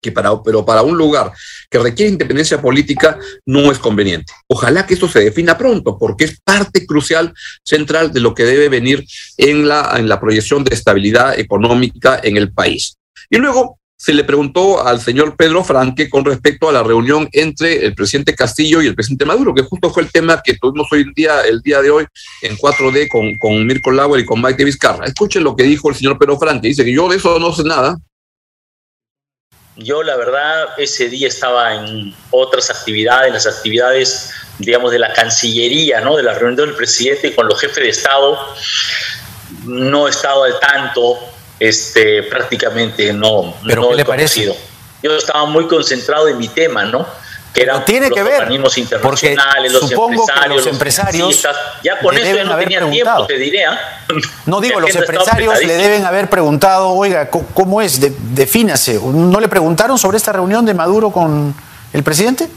que 0.00 0.12
para, 0.12 0.42
pero 0.42 0.64
para 0.64 0.82
un 0.82 0.96
lugar 0.96 1.32
que 1.70 1.78
requiere 1.78 2.12
independencia 2.12 2.60
política 2.60 3.18
no 3.44 3.70
es 3.70 3.78
conveniente. 3.78 4.32
Ojalá 4.48 4.86
que 4.86 4.94
esto 4.94 5.08
se 5.08 5.20
defina 5.20 5.58
pronto, 5.58 5.98
porque 5.98 6.24
es 6.24 6.40
parte 6.40 6.86
crucial, 6.86 7.32
central 7.64 8.12
de 8.12 8.20
lo 8.20 8.34
que 8.34 8.44
debe 8.44 8.68
venir 8.68 9.04
en 9.36 9.66
la, 9.68 9.94
en 9.98 10.08
la 10.08 10.20
proyección 10.20 10.64
de 10.64 10.74
estabilidad 10.74 11.38
económica 11.38 12.20
en 12.22 12.36
el 12.36 12.52
país. 12.52 12.96
Y 13.30 13.38
luego 13.38 13.78
se 13.98 14.12
le 14.12 14.24
preguntó 14.24 14.86
al 14.86 15.00
señor 15.00 15.36
Pedro 15.36 15.64
Franque 15.64 16.10
con 16.10 16.24
respecto 16.24 16.68
a 16.68 16.72
la 16.72 16.82
reunión 16.82 17.28
entre 17.32 17.84
el 17.84 17.94
presidente 17.94 18.34
Castillo 18.34 18.82
y 18.82 18.86
el 18.86 18.94
presidente 18.94 19.24
Maduro, 19.24 19.54
que 19.54 19.62
justo 19.62 19.90
fue 19.90 20.02
el 20.02 20.12
tema 20.12 20.42
que 20.44 20.54
tuvimos 20.54 20.86
hoy 20.92 21.00
en 21.00 21.12
día, 21.14 21.40
el 21.40 21.62
día 21.62 21.80
de 21.80 21.90
hoy 21.90 22.06
en 22.42 22.56
4D 22.56 23.08
con, 23.08 23.38
con 23.38 23.66
Mirko 23.66 23.90
Lauer 23.90 24.20
y 24.20 24.26
con 24.26 24.40
Maite 24.40 24.64
Vizcarra. 24.64 25.06
Escuchen 25.06 25.42
lo 25.42 25.56
que 25.56 25.62
dijo 25.62 25.88
el 25.88 25.94
señor 25.94 26.18
Pedro 26.18 26.38
Franque. 26.38 26.68
Dice 26.68 26.84
que 26.84 26.92
yo 26.92 27.08
de 27.08 27.16
eso 27.16 27.38
no 27.38 27.52
sé 27.54 27.64
nada, 27.64 27.96
Yo 29.76 30.02
la 30.02 30.16
verdad 30.16 30.68
ese 30.78 31.08
día 31.08 31.28
estaba 31.28 31.74
en 31.74 32.14
otras 32.30 32.70
actividades, 32.70 33.32
las 33.32 33.46
actividades, 33.46 34.32
digamos, 34.58 34.90
de 34.90 34.98
la 34.98 35.12
Cancillería, 35.12 36.00
¿no? 36.00 36.16
De 36.16 36.22
la 36.22 36.32
reunión 36.32 36.56
del 36.56 36.74
presidente 36.76 37.34
con 37.34 37.46
los 37.46 37.60
jefes 37.60 37.84
de 37.84 37.88
Estado. 37.90 38.38
No 39.64 40.06
he 40.06 40.10
estado 40.10 40.44
al 40.44 40.58
tanto, 40.60 41.18
este, 41.60 42.22
prácticamente 42.24 43.12
no. 43.12 43.54
¿Pero 43.66 43.82
no 43.82 43.88
qué 43.90 43.96
le 43.96 44.04
parece? 44.04 44.54
Yo 45.02 45.14
estaba 45.14 45.44
muy 45.44 45.66
concentrado 45.66 46.26
en 46.28 46.38
mi 46.38 46.48
tema, 46.48 46.84
¿no? 46.84 47.06
Que 47.56 47.62
eran 47.62 47.84
tiene 47.84 48.08
los 48.08 48.16
que 48.16 48.22
ver, 48.22 48.34
organismos 48.42 48.78
internacionales, 48.78 49.72
los 49.72 49.90
empresarios, 49.90 50.56
los 50.56 50.66
empresarios 50.66 51.42
ya 51.82 51.98
con 51.98 52.16
eso 52.16 52.36
ya 52.36 52.44
no 52.44 52.56
tenía 52.58 52.90
tiempo, 52.90 53.26
te 53.26 53.38
diré. 53.38 53.64
¿ah? 53.64 53.78
No 54.44 54.60
digo, 54.60 54.78
los 54.78 54.94
empresarios 54.94 55.62
le 55.64 55.76
deben 55.76 56.04
haber 56.04 56.28
preguntado, 56.28 56.90
oiga, 56.90 57.30
¿cómo 57.30 57.80
es? 57.80 58.00
defínase. 58.34 59.00
¿No 59.02 59.40
le 59.40 59.48
preguntaron 59.48 59.98
sobre 59.98 60.18
esta 60.18 60.32
reunión 60.32 60.66
de 60.66 60.74
Maduro 60.74 61.10
con 61.10 61.54
el 61.92 62.02
presidente? 62.02 62.48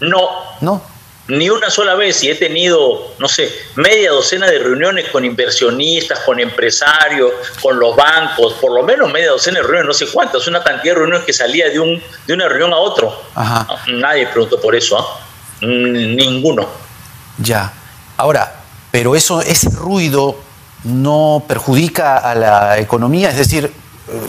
No. 0.00 0.28
No 0.60 0.97
ni 1.28 1.50
una 1.50 1.70
sola 1.70 1.94
vez 1.94 2.22
y 2.24 2.30
he 2.30 2.34
tenido, 2.34 3.12
no 3.18 3.28
sé, 3.28 3.52
media 3.76 4.10
docena 4.10 4.46
de 4.46 4.58
reuniones 4.58 5.10
con 5.10 5.24
inversionistas, 5.24 6.20
con 6.20 6.40
empresarios, 6.40 7.32
con 7.60 7.78
los 7.78 7.94
bancos, 7.94 8.54
por 8.54 8.72
lo 8.72 8.82
menos 8.82 9.12
media 9.12 9.30
docena 9.30 9.60
de 9.60 9.64
reuniones, 9.64 9.86
no 9.88 10.06
sé 10.06 10.12
cuántas, 10.12 10.46
una 10.46 10.62
cantidad 10.62 10.94
de 10.94 11.00
reuniones 11.00 11.26
que 11.26 11.34
salía 11.34 11.68
de, 11.68 11.78
un, 11.78 12.02
de 12.26 12.34
una 12.34 12.48
reunión 12.48 12.72
a 12.72 12.78
otro. 12.78 13.14
Nadie 13.88 14.26
preguntó 14.28 14.58
por 14.58 14.74
eso, 14.74 14.98
¿ah? 14.98 15.20
ninguno. 15.60 16.66
Ya. 17.36 17.72
Ahora, 18.16 18.62
pero 18.90 19.14
eso, 19.14 19.42
ese 19.42 19.68
ruido 19.70 20.34
no 20.84 21.44
perjudica 21.46 22.16
a 22.16 22.34
la 22.34 22.78
economía, 22.78 23.28
es 23.28 23.36
decir, 23.36 23.70
eh, 24.10 24.26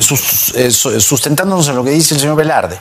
eh, 0.56 0.72
sustentándonos 0.72 1.70
en 1.70 1.75
lo 1.77 1.84
que 1.86 1.91
dice 1.91 2.13
el 2.13 2.20
señor 2.20 2.36
Velarde 2.36 2.77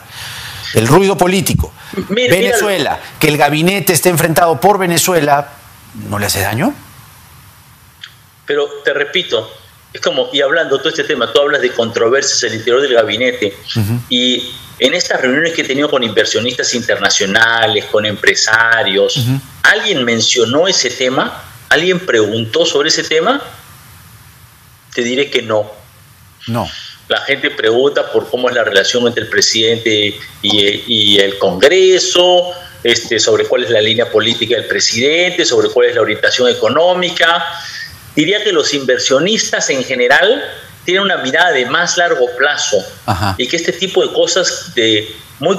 el 0.73 0.87
ruido 0.87 1.17
político. 1.17 1.73
Venezuela, 2.09 2.99
que 3.19 3.27
el 3.27 3.37
gabinete 3.37 3.93
esté 3.93 4.09
enfrentado 4.09 4.59
por 4.59 4.77
Venezuela, 4.77 5.49
¿no 6.09 6.19
le 6.19 6.25
hace 6.25 6.41
daño? 6.41 6.73
Pero 8.45 8.67
te 8.83 8.93
repito, 8.93 9.51
es 9.93 10.01
como, 10.01 10.29
y 10.31 10.41
hablando 10.41 10.77
todo 10.77 10.89
este 10.89 11.03
tema, 11.03 11.31
tú 11.31 11.39
hablas 11.41 11.61
de 11.61 11.71
controversias 11.71 12.43
en 12.43 12.49
el 12.49 12.55
interior 12.59 12.81
del 12.81 12.93
gabinete, 12.93 13.57
y 14.09 14.51
en 14.79 14.93
estas 14.93 15.21
reuniones 15.21 15.53
que 15.53 15.61
he 15.61 15.65
tenido 15.65 15.89
con 15.89 16.03
inversionistas 16.03 16.73
internacionales, 16.73 17.85
con 17.85 18.05
empresarios, 18.05 19.19
¿alguien 19.63 20.03
mencionó 20.03 20.67
ese 20.67 20.89
tema? 20.89 21.43
¿Alguien 21.69 21.99
preguntó 21.99 22.65
sobre 22.65 22.89
ese 22.89 23.03
tema? 23.03 23.41
Te 24.93 25.03
diré 25.03 25.29
que 25.29 25.41
no. 25.41 25.71
No 26.47 26.67
la 27.09 27.21
gente 27.21 27.49
pregunta 27.49 28.11
por 28.11 28.29
cómo 28.29 28.49
es 28.49 28.55
la 28.55 28.63
relación 28.63 29.07
entre 29.07 29.23
el 29.23 29.29
presidente 29.29 30.17
y, 30.43 31.19
el 31.19 31.37
Congreso, 31.39 32.51
este, 32.83 33.19
sobre 33.19 33.45
cuál 33.45 33.63
es 33.63 33.71
la 33.71 33.81
línea 33.81 34.09
política 34.09 34.55
del 34.55 34.67
presidente, 34.67 35.43
sobre 35.43 35.69
cuál 35.69 35.87
es 35.87 35.95
la 35.95 36.01
orientación 36.01 36.49
económica. 36.49 37.43
Diría 38.15 38.43
que 38.43 38.51
los 38.51 38.73
inversionistas 38.75 39.71
en 39.71 39.83
general 39.83 40.43
tienen 40.85 41.03
una 41.03 41.17
mirada 41.17 41.51
de 41.51 41.65
más 41.65 41.97
largo 41.97 42.27
plazo 42.37 42.77
y 43.37 43.47
que 43.47 43.57
este 43.57 43.73
tipo 43.73 44.05
de 44.05 44.13
cosas 44.13 44.73
de 44.75 45.11
muy 45.39 45.57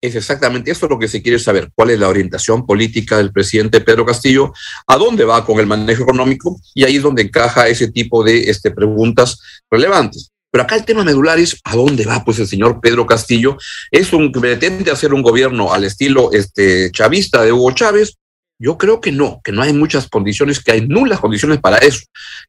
es 0.00 0.14
exactamente 0.14 0.70
eso 0.70 0.86
lo 0.86 0.98
que 0.98 1.08
se 1.08 1.22
quiere 1.22 1.38
saber, 1.38 1.70
cuál 1.74 1.90
es 1.90 1.98
la 1.98 2.08
orientación 2.08 2.64
política 2.66 3.16
del 3.16 3.32
presidente 3.32 3.80
Pedro 3.80 4.06
Castillo, 4.06 4.52
a 4.86 4.96
dónde 4.96 5.24
va 5.24 5.44
con 5.44 5.58
el 5.58 5.66
manejo 5.66 6.04
económico, 6.04 6.60
y 6.74 6.84
ahí 6.84 6.96
es 6.96 7.02
donde 7.02 7.22
encaja 7.22 7.68
ese 7.68 7.90
tipo 7.90 8.22
de 8.22 8.50
este, 8.50 8.70
preguntas 8.70 9.38
relevantes. 9.70 10.30
Pero 10.50 10.64
acá 10.64 10.76
el 10.76 10.84
tema 10.84 11.04
medular 11.04 11.38
es 11.38 11.60
a 11.64 11.76
dónde 11.76 12.06
va 12.06 12.24
pues 12.24 12.38
el 12.38 12.46
señor 12.46 12.80
Pedro 12.80 13.06
Castillo. 13.06 13.58
Es 13.90 14.12
un 14.12 14.32
que 14.32 14.40
pretende 14.40 14.90
hacer 14.90 15.12
un 15.12 15.22
gobierno 15.22 15.74
al 15.74 15.84
estilo 15.84 16.32
este, 16.32 16.90
chavista 16.90 17.42
de 17.42 17.52
Hugo 17.52 17.72
Chávez. 17.72 18.14
Yo 18.58 18.78
creo 18.78 19.00
que 19.00 19.12
no, 19.12 19.40
que 19.44 19.52
no 19.52 19.62
hay 19.62 19.72
muchas 19.72 20.08
condiciones, 20.08 20.60
que 20.60 20.72
hay 20.72 20.88
nulas 20.88 21.20
condiciones 21.20 21.60
para 21.60 21.76
eso. 21.78 22.00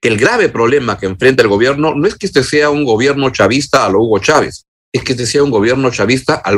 Que 0.01 0.07
el 0.07 0.17
grave 0.17 0.47
problema 0.47 0.97
que 0.97 1.07
enfrenta 1.07 1.43
el 1.43 1.49
gobierno 1.49 1.93
no 1.93 2.07
es 2.07 2.15
que 2.15 2.25
este 2.25 2.43
sea 2.43 2.69
un 2.69 2.85
gobierno 2.85 3.29
chavista 3.31 3.85
a 3.85 3.89
lo 3.89 4.01
Hugo 4.01 4.19
Chávez, 4.19 4.65
es 4.91 5.03
que 5.03 5.11
este 5.11 5.25
sea 5.25 5.43
un 5.43 5.51
gobierno 5.51 5.91
chavista 5.91 6.41
a 6.43 6.51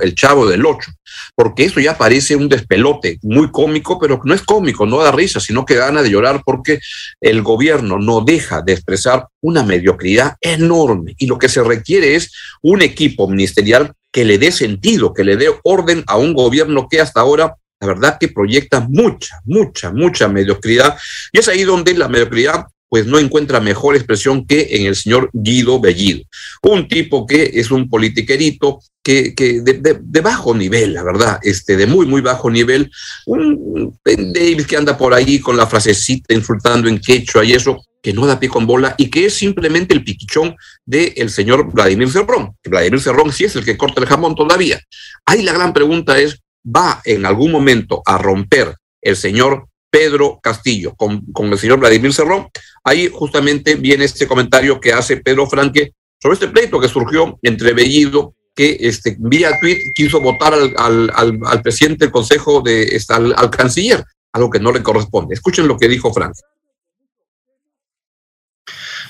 el 0.00 0.14
chavo 0.14 0.46
del 0.46 0.66
ocho, 0.66 0.90
porque 1.34 1.64
eso 1.64 1.78
ya 1.80 1.96
parece 1.96 2.34
un 2.34 2.48
despelote 2.48 3.18
muy 3.22 3.50
cómico, 3.50 3.98
pero 3.98 4.20
no 4.24 4.34
es 4.34 4.42
cómico, 4.42 4.86
no 4.86 4.98
da 4.98 5.12
risa, 5.12 5.38
sino 5.38 5.64
que 5.64 5.76
gana 5.76 6.02
de 6.02 6.10
llorar 6.10 6.42
porque 6.44 6.80
el 7.20 7.42
gobierno 7.42 7.98
no 7.98 8.22
deja 8.22 8.62
de 8.62 8.72
expresar 8.72 9.28
una 9.40 9.62
mediocridad 9.62 10.36
enorme 10.40 11.14
y 11.18 11.26
lo 11.26 11.38
que 11.38 11.48
se 11.48 11.62
requiere 11.62 12.16
es 12.16 12.32
un 12.62 12.82
equipo 12.82 13.28
ministerial 13.28 13.92
que 14.10 14.24
le 14.24 14.38
dé 14.38 14.50
sentido, 14.50 15.14
que 15.14 15.24
le 15.24 15.36
dé 15.36 15.48
orden 15.62 16.02
a 16.06 16.16
un 16.16 16.32
gobierno 16.32 16.88
que 16.90 17.00
hasta 17.00 17.20
ahora 17.20 17.54
la 17.80 17.86
verdad 17.88 18.16
que 18.18 18.28
proyecta 18.28 18.80
mucha, 18.80 19.40
mucha, 19.44 19.92
mucha 19.92 20.28
mediocridad. 20.28 20.96
Y 21.30 21.38
es 21.38 21.48
ahí 21.48 21.62
donde 21.62 21.94
la 21.94 22.08
mediocridad 22.08 22.64
pues 22.88 23.06
no 23.06 23.18
encuentra 23.18 23.60
mejor 23.60 23.96
expresión 23.96 24.46
que 24.46 24.68
en 24.72 24.86
el 24.86 24.96
señor 24.96 25.30
Guido 25.32 25.80
Bellido, 25.80 26.22
un 26.62 26.88
tipo 26.88 27.26
que 27.26 27.50
es 27.54 27.70
un 27.70 27.88
politiquerito 27.88 28.80
que, 29.02 29.34
que 29.34 29.60
de, 29.60 30.20
bajo 30.20 30.54
nivel, 30.54 30.94
la 30.94 31.02
verdad, 31.02 31.38
este, 31.42 31.76
de 31.76 31.86
muy, 31.86 32.06
muy 32.06 32.20
bajo 32.20 32.50
nivel, 32.50 32.90
un 33.26 33.98
David 34.04 34.66
que 34.66 34.76
anda 34.76 34.96
por 34.96 35.14
ahí 35.14 35.38
con 35.38 35.56
la 35.56 35.66
frasecita 35.66 36.34
insultando 36.34 36.88
en 36.88 36.98
quechua 36.98 37.44
y 37.44 37.52
eso, 37.52 37.84
que 38.02 38.12
no 38.12 38.26
da 38.26 38.38
pie 38.38 38.48
con 38.48 38.66
bola 38.66 38.94
y 38.98 39.10
que 39.10 39.26
es 39.26 39.34
simplemente 39.34 39.94
el 39.94 40.04
piquichón 40.04 40.56
del 40.84 41.30
señor 41.30 41.72
Vladimir 41.72 42.10
Cerrón. 42.10 42.56
Vladimir 42.64 43.00
Cerrón 43.00 43.32
sí 43.32 43.44
es 43.44 43.56
el 43.56 43.64
que 43.64 43.76
corta 43.76 44.00
el 44.00 44.06
jamón 44.06 44.34
todavía. 44.34 44.80
Ahí 45.24 45.42
la 45.42 45.52
gran 45.52 45.72
pregunta 45.72 46.18
es, 46.18 46.40
¿va 46.64 47.00
en 47.04 47.26
algún 47.26 47.50
momento 47.50 48.02
a 48.06 48.18
romper 48.18 48.74
el 49.02 49.16
señor 49.16 49.68
Pedro 49.96 50.38
Castillo, 50.42 50.94
con, 50.94 51.24
el 51.50 51.58
señor 51.58 51.78
Vladimir 51.78 52.12
Cerrón. 52.12 52.48
Ahí 52.84 53.08
justamente 53.10 53.76
viene 53.76 54.04
este 54.04 54.26
comentario 54.26 54.78
que 54.78 54.92
hace 54.92 55.16
Pedro 55.16 55.46
Franque 55.46 55.94
sobre 56.20 56.34
este 56.34 56.48
pleito 56.48 56.78
que 56.78 56.86
surgió 56.86 57.38
entre 57.40 57.72
Bellido, 57.72 58.34
que 58.54 58.76
este, 58.78 59.16
vía 59.18 59.58
tweet 59.58 59.92
quiso 59.94 60.20
votar 60.20 60.52
al, 60.52 61.62
presidente 61.62 62.04
del 62.04 62.12
Consejo, 62.12 62.60
de, 62.60 62.82
este, 62.82 63.14
al, 63.14 63.48
canciller, 63.48 64.04
algo 64.34 64.50
que 64.50 64.60
no 64.60 64.70
le 64.70 64.82
corresponde. 64.82 65.34
Escuchen 65.34 65.66
lo 65.66 65.78
que 65.78 65.88
dijo 65.88 66.12
Franque. 66.12 66.40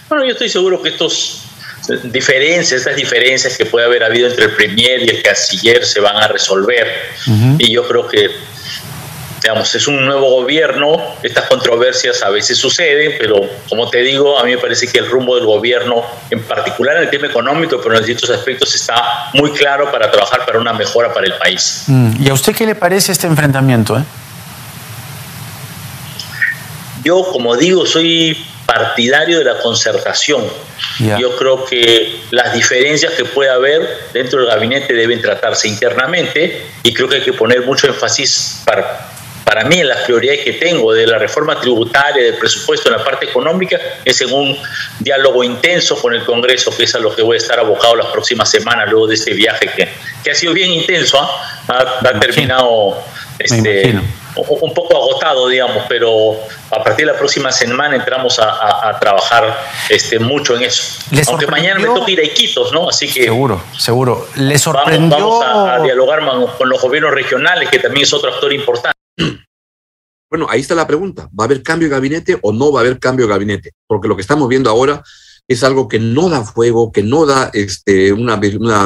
Bueno, 0.08 0.24
yo 0.24 0.32
estoy 0.34 0.48
seguro 0.48 0.80
que 0.80 0.90
estos 0.90 1.42
diferencias, 2.12 2.82
estas 2.82 2.94
diferencias 2.94 3.58
que 3.58 3.66
puede 3.66 3.86
haber 3.86 4.04
habido 4.04 4.28
entre 4.28 4.44
el 4.44 4.54
Premier 4.54 5.02
y 5.02 5.08
el 5.08 5.20
canciller 5.20 5.84
se 5.84 5.98
van 5.98 6.16
a 6.16 6.28
resolver. 6.28 6.86
Y 7.58 7.72
yo 7.72 7.88
creo 7.88 8.06
que 8.06 8.30
digamos, 9.46 9.72
es 9.76 9.86
un 9.86 10.04
nuevo 10.04 10.28
gobierno, 10.28 10.96
estas 11.22 11.48
controversias 11.48 12.20
a 12.24 12.30
veces 12.30 12.58
suceden, 12.58 13.12
pero 13.16 13.48
como 13.68 13.88
te 13.88 13.98
digo, 13.98 14.36
a 14.36 14.42
mí 14.42 14.50
me 14.50 14.58
parece 14.58 14.88
que 14.88 14.98
el 14.98 15.08
rumbo 15.08 15.36
del 15.36 15.46
gobierno, 15.46 16.02
en 16.30 16.42
particular 16.42 16.96
en 16.96 17.04
el 17.04 17.10
tema 17.10 17.28
económico, 17.28 17.80
pero 17.80 17.94
en 17.94 18.04
distintos 18.04 18.28
aspectos, 18.30 18.74
está 18.74 19.30
muy 19.34 19.52
claro 19.52 19.92
para 19.92 20.10
trabajar 20.10 20.44
para 20.44 20.58
una 20.58 20.72
mejora 20.72 21.14
para 21.14 21.26
el 21.28 21.34
país. 21.34 21.84
Mm, 21.86 22.24
¿Y 22.24 22.28
a 22.28 22.34
usted 22.34 22.56
qué 22.56 22.66
le 22.66 22.74
parece 22.74 23.12
este 23.12 23.28
enfrentamiento? 23.28 23.96
Eh? 23.96 24.02
Yo, 27.04 27.22
como 27.30 27.56
digo, 27.56 27.86
soy 27.86 28.44
partidario 28.66 29.38
de 29.38 29.44
la 29.44 29.58
concertación. 29.58 30.42
Yo 30.98 31.36
creo 31.36 31.64
que 31.64 32.20
las 32.32 32.52
diferencias 32.52 33.12
que 33.12 33.24
puede 33.24 33.50
haber 33.50 34.08
dentro 34.12 34.40
del 34.40 34.48
gabinete 34.48 34.92
deben 34.92 35.22
tratarse 35.22 35.68
internamente 35.68 36.66
y 36.82 36.92
creo 36.92 37.08
que 37.08 37.16
hay 37.16 37.22
que 37.22 37.32
poner 37.32 37.64
mucho 37.64 37.86
énfasis 37.86 38.62
para 38.64 39.15
para 39.46 39.62
mí 39.62 39.80
las 39.84 40.02
prioridades 40.02 40.42
que 40.42 40.54
tengo 40.54 40.92
de 40.92 41.06
la 41.06 41.18
reforma 41.18 41.60
tributaria, 41.60 42.20
del 42.20 42.36
presupuesto 42.36 42.88
en 42.88 42.96
la 42.96 43.04
parte 43.04 43.26
económica, 43.26 43.78
es 44.04 44.20
en 44.20 44.32
un 44.32 44.58
diálogo 44.98 45.44
intenso 45.44 45.96
con 46.02 46.12
el 46.12 46.24
Congreso, 46.24 46.76
que 46.76 46.82
es 46.82 46.92
a 46.96 46.98
lo 46.98 47.14
que 47.14 47.22
voy 47.22 47.36
a 47.36 47.38
estar 47.38 47.56
abocado 47.60 47.94
las 47.94 48.08
próximas 48.08 48.50
semanas 48.50 48.90
luego 48.90 49.06
de 49.06 49.14
este 49.14 49.34
viaje 49.34 49.70
que, 49.76 49.88
que 50.24 50.30
ha 50.32 50.34
sido 50.34 50.52
bien 50.52 50.72
intenso, 50.72 51.20
¿ah? 51.20 52.00
ha, 52.02 52.18
terminado 52.18 53.00
este, 53.38 53.94
un 54.34 54.74
poco 54.74 54.96
agotado, 54.96 55.46
digamos, 55.46 55.84
pero 55.88 56.40
a 56.72 56.82
partir 56.82 57.06
de 57.06 57.12
la 57.12 57.18
próxima 57.18 57.52
semana 57.52 57.94
entramos 57.94 58.40
a, 58.40 58.98
trabajar 58.98 59.56
este, 59.88 60.18
mucho 60.18 60.56
en 60.56 60.64
eso. 60.64 60.98
Aunque 61.28 61.46
mañana 61.46 61.78
me 61.78 61.86
toca 61.86 62.10
ir 62.10 62.18
a 62.18 62.24
Iquitos, 62.24 62.72
¿no? 62.72 62.88
Así 62.88 63.06
que... 63.06 63.22
Seguro, 63.22 63.62
seguro. 63.78 64.26
¿Le 64.34 64.58
sorprendió? 64.58 65.16
Vamos, 65.16 65.38
vamos 65.38 65.68
a, 65.68 65.74
a 65.76 65.78
dialogar 65.78 66.18
con 66.58 66.68
los 66.68 66.82
gobiernos 66.82 67.14
regionales, 67.14 67.70
que 67.70 67.78
también 67.78 68.02
es 68.02 68.12
otro 68.12 68.34
actor 68.34 68.52
importante. 68.52 68.96
Bueno, 70.28 70.46
ahí 70.50 70.60
está 70.60 70.74
la 70.74 70.86
pregunta. 70.86 71.30
¿Va 71.38 71.44
a 71.44 71.46
haber 71.46 71.62
cambio 71.62 71.88
de 71.88 71.94
gabinete 71.94 72.38
o 72.42 72.52
no 72.52 72.72
va 72.72 72.80
a 72.80 72.82
haber 72.82 72.98
cambio 72.98 73.26
de 73.26 73.32
gabinete? 73.32 73.72
Porque 73.86 74.08
lo 74.08 74.16
que 74.16 74.22
estamos 74.22 74.48
viendo 74.48 74.68
ahora 74.68 75.02
es 75.48 75.62
algo 75.62 75.86
que 75.86 76.00
no 76.00 76.28
da 76.28 76.42
fuego, 76.42 76.90
que 76.90 77.02
no 77.02 77.24
da 77.24 77.50
este, 77.52 78.12
una, 78.12 78.40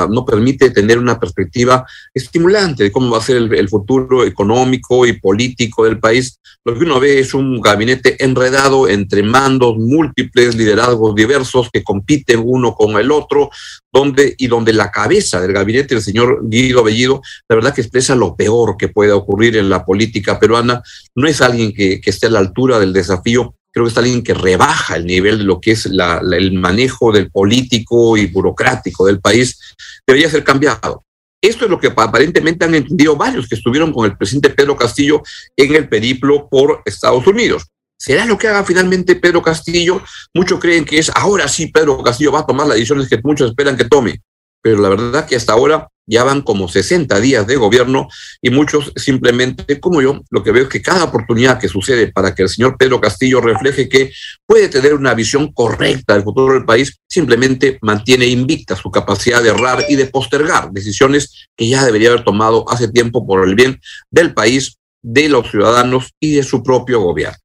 no 0.08 0.24
permite 0.26 0.70
tener 0.70 0.98
una 0.98 1.18
perspectiva 1.18 1.86
estimulante 2.12 2.84
de 2.84 2.92
cómo 2.92 3.10
va 3.10 3.18
a 3.18 3.22
ser 3.22 3.36
el, 3.36 3.68
futuro 3.68 4.24
económico 4.24 5.06
y 5.06 5.14
político 5.14 5.84
del 5.84 5.98
país. 5.98 6.38
Lo 6.64 6.74
que 6.74 6.84
uno 6.84 7.00
ve 7.00 7.20
es 7.20 7.32
un 7.32 7.60
gabinete 7.60 8.22
enredado 8.22 8.88
entre 8.88 9.22
mandos 9.22 9.76
múltiples, 9.78 10.54
liderazgos 10.54 11.14
diversos 11.14 11.70
que 11.72 11.82
compiten 11.82 12.42
uno 12.44 12.74
con 12.74 12.98
el 12.98 13.10
otro, 13.10 13.50
donde, 13.92 14.34
y 14.36 14.46
donde 14.46 14.72
la 14.72 14.90
cabeza 14.90 15.40
del 15.40 15.52
gabinete, 15.52 15.94
el 15.94 16.02
señor 16.02 16.40
Guido 16.42 16.84
Bellido, 16.84 17.22
la 17.48 17.56
verdad 17.56 17.74
que 17.74 17.80
expresa 17.80 18.14
lo 18.14 18.36
peor 18.36 18.76
que 18.76 18.88
puede 18.88 19.12
ocurrir 19.12 19.56
en 19.56 19.70
la 19.70 19.84
política 19.84 20.38
peruana. 20.38 20.82
No 21.14 21.26
es 21.26 21.40
alguien 21.40 21.72
que, 21.72 22.00
que 22.00 22.10
esté 22.10 22.26
a 22.26 22.30
la 22.30 22.40
altura 22.40 22.78
del 22.78 22.92
desafío 22.92 23.54
creo 23.72 23.84
que 23.84 23.92
es 23.92 23.98
alguien 23.98 24.22
que 24.22 24.34
rebaja 24.34 24.96
el 24.96 25.06
nivel 25.06 25.38
de 25.38 25.44
lo 25.44 25.60
que 25.60 25.72
es 25.72 25.86
el 25.86 26.52
manejo 26.52 27.12
del 27.12 27.30
político 27.30 28.16
y 28.16 28.26
burocrático 28.26 29.06
del 29.06 29.20
país, 29.20 29.58
debería 30.06 30.30
ser 30.30 30.44
cambiado. 30.44 31.04
Esto 31.42 31.64
es 31.64 31.70
lo 31.70 31.80
que 31.80 31.86
aparentemente 31.86 32.64
han 32.64 32.74
entendido 32.74 33.16
varios 33.16 33.48
que 33.48 33.54
estuvieron 33.54 33.92
con 33.92 34.04
el 34.04 34.16
presidente 34.16 34.50
Pedro 34.50 34.76
Castillo 34.76 35.22
en 35.56 35.74
el 35.74 35.88
periplo 35.88 36.48
por 36.48 36.82
Estados 36.84 37.26
Unidos. 37.26 37.66
¿Será 37.98 38.24
lo 38.24 38.36
que 38.36 38.48
haga 38.48 38.64
finalmente 38.64 39.16
Pedro 39.16 39.42
Castillo? 39.42 40.02
Muchos 40.34 40.58
creen 40.58 40.84
que 40.84 40.98
es 40.98 41.10
ahora 41.14 41.48
sí 41.48 41.68
Pedro 41.68 42.02
Castillo 42.02 42.32
va 42.32 42.40
a 42.40 42.46
tomar 42.46 42.66
las 42.66 42.76
decisiones 42.76 43.08
que 43.08 43.20
muchos 43.22 43.50
esperan 43.50 43.76
que 43.76 43.84
tome 43.84 44.20
pero 44.62 44.80
la 44.80 44.88
verdad 44.88 45.26
que 45.26 45.36
hasta 45.36 45.52
ahora 45.52 45.88
ya 46.10 46.24
van 46.24 46.42
como 46.42 46.68
60 46.68 47.20
días 47.20 47.46
de 47.46 47.56
gobierno 47.56 48.08
y 48.42 48.50
muchos 48.50 48.92
simplemente, 48.96 49.78
como 49.78 50.02
yo, 50.02 50.20
lo 50.30 50.42
que 50.42 50.50
veo 50.50 50.64
es 50.64 50.68
que 50.68 50.82
cada 50.82 51.04
oportunidad 51.04 51.58
que 51.58 51.68
sucede 51.68 52.12
para 52.12 52.34
que 52.34 52.42
el 52.42 52.48
señor 52.48 52.76
Pedro 52.76 53.00
Castillo 53.00 53.40
refleje 53.40 53.88
que 53.88 54.12
puede 54.44 54.68
tener 54.68 54.94
una 54.94 55.14
visión 55.14 55.52
correcta 55.52 56.14
del 56.14 56.24
futuro 56.24 56.54
del 56.54 56.64
país, 56.64 56.98
simplemente 57.08 57.78
mantiene 57.82 58.26
invicta 58.26 58.74
su 58.74 58.90
capacidad 58.90 59.42
de 59.42 59.50
errar 59.50 59.84
y 59.88 59.94
de 59.94 60.06
postergar 60.06 60.70
decisiones 60.72 61.48
que 61.56 61.68
ya 61.68 61.84
debería 61.84 62.10
haber 62.10 62.24
tomado 62.24 62.68
hace 62.68 62.88
tiempo 62.88 63.24
por 63.24 63.48
el 63.48 63.54
bien 63.54 63.80
del 64.10 64.34
país, 64.34 64.78
de 65.02 65.28
los 65.28 65.50
ciudadanos 65.50 66.10
y 66.18 66.34
de 66.34 66.42
su 66.42 66.62
propio 66.62 67.00
gobierno. 67.00 67.38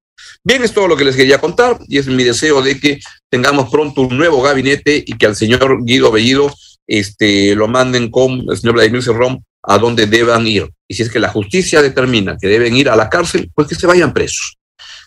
Bien, 0.44 0.64
es 0.64 0.74
todo 0.74 0.88
lo 0.88 0.98
que 0.98 1.06
les 1.06 1.16
quería 1.16 1.40
contar 1.40 1.80
y 1.88 1.98
es 1.98 2.08
mi 2.08 2.24
deseo 2.24 2.62
de 2.62 2.80
que 2.80 3.00
tengamos 3.30 3.70
pronto 3.70 4.02
un 4.02 4.18
nuevo 4.18 4.42
gabinete 4.42 5.04
y 5.06 5.18
que 5.18 5.26
al 5.26 5.36
señor 5.36 5.84
Guido 5.84 6.12
Bellido 6.12 6.54
este, 6.88 7.56
lo 7.56 7.68
manden 7.68 8.10
con 8.10 8.46
el 8.50 8.58
señor 8.58 8.76
Vladimir 8.76 9.04
Cerrón 9.04 9.44
a 9.64 9.78
donde 9.78 10.06
deban 10.06 10.48
ir. 10.48 10.70
Y 10.88 10.96
si 10.96 11.04
es 11.04 11.12
que 11.12 11.20
la 11.20 11.30
justicia 11.30 11.82
determina 11.82 12.38
que 12.40 12.48
deben 12.48 12.76
ir 12.76 12.90
a 12.90 12.96
la 12.96 13.10
cárcel, 13.10 13.52
pues 13.54 13.68
que 13.68 13.76
se 13.76 13.88
vayan 13.88 14.14
presos. 14.14 14.58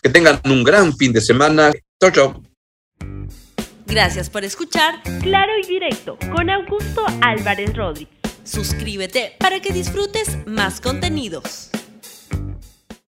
Que 0.01 0.09
tengan 0.09 0.39
un 0.45 0.63
gran 0.63 0.95
fin 0.95 1.13
de 1.13 1.21
semana. 1.21 1.71
Chao, 2.01 2.11
chao. 2.11 2.43
Gracias 3.85 4.29
por 4.29 4.43
escuchar 4.43 5.01
Claro 5.21 5.51
y 5.63 5.67
Directo 5.67 6.17
con 6.31 6.49
Augusto 6.49 7.03
Álvarez 7.21 7.75
Rodríguez. 7.75 8.13
Suscríbete 8.43 9.33
para 9.39 9.61
que 9.61 9.73
disfrutes 9.73 10.37
más 10.45 10.79
contenidos. 10.79 11.69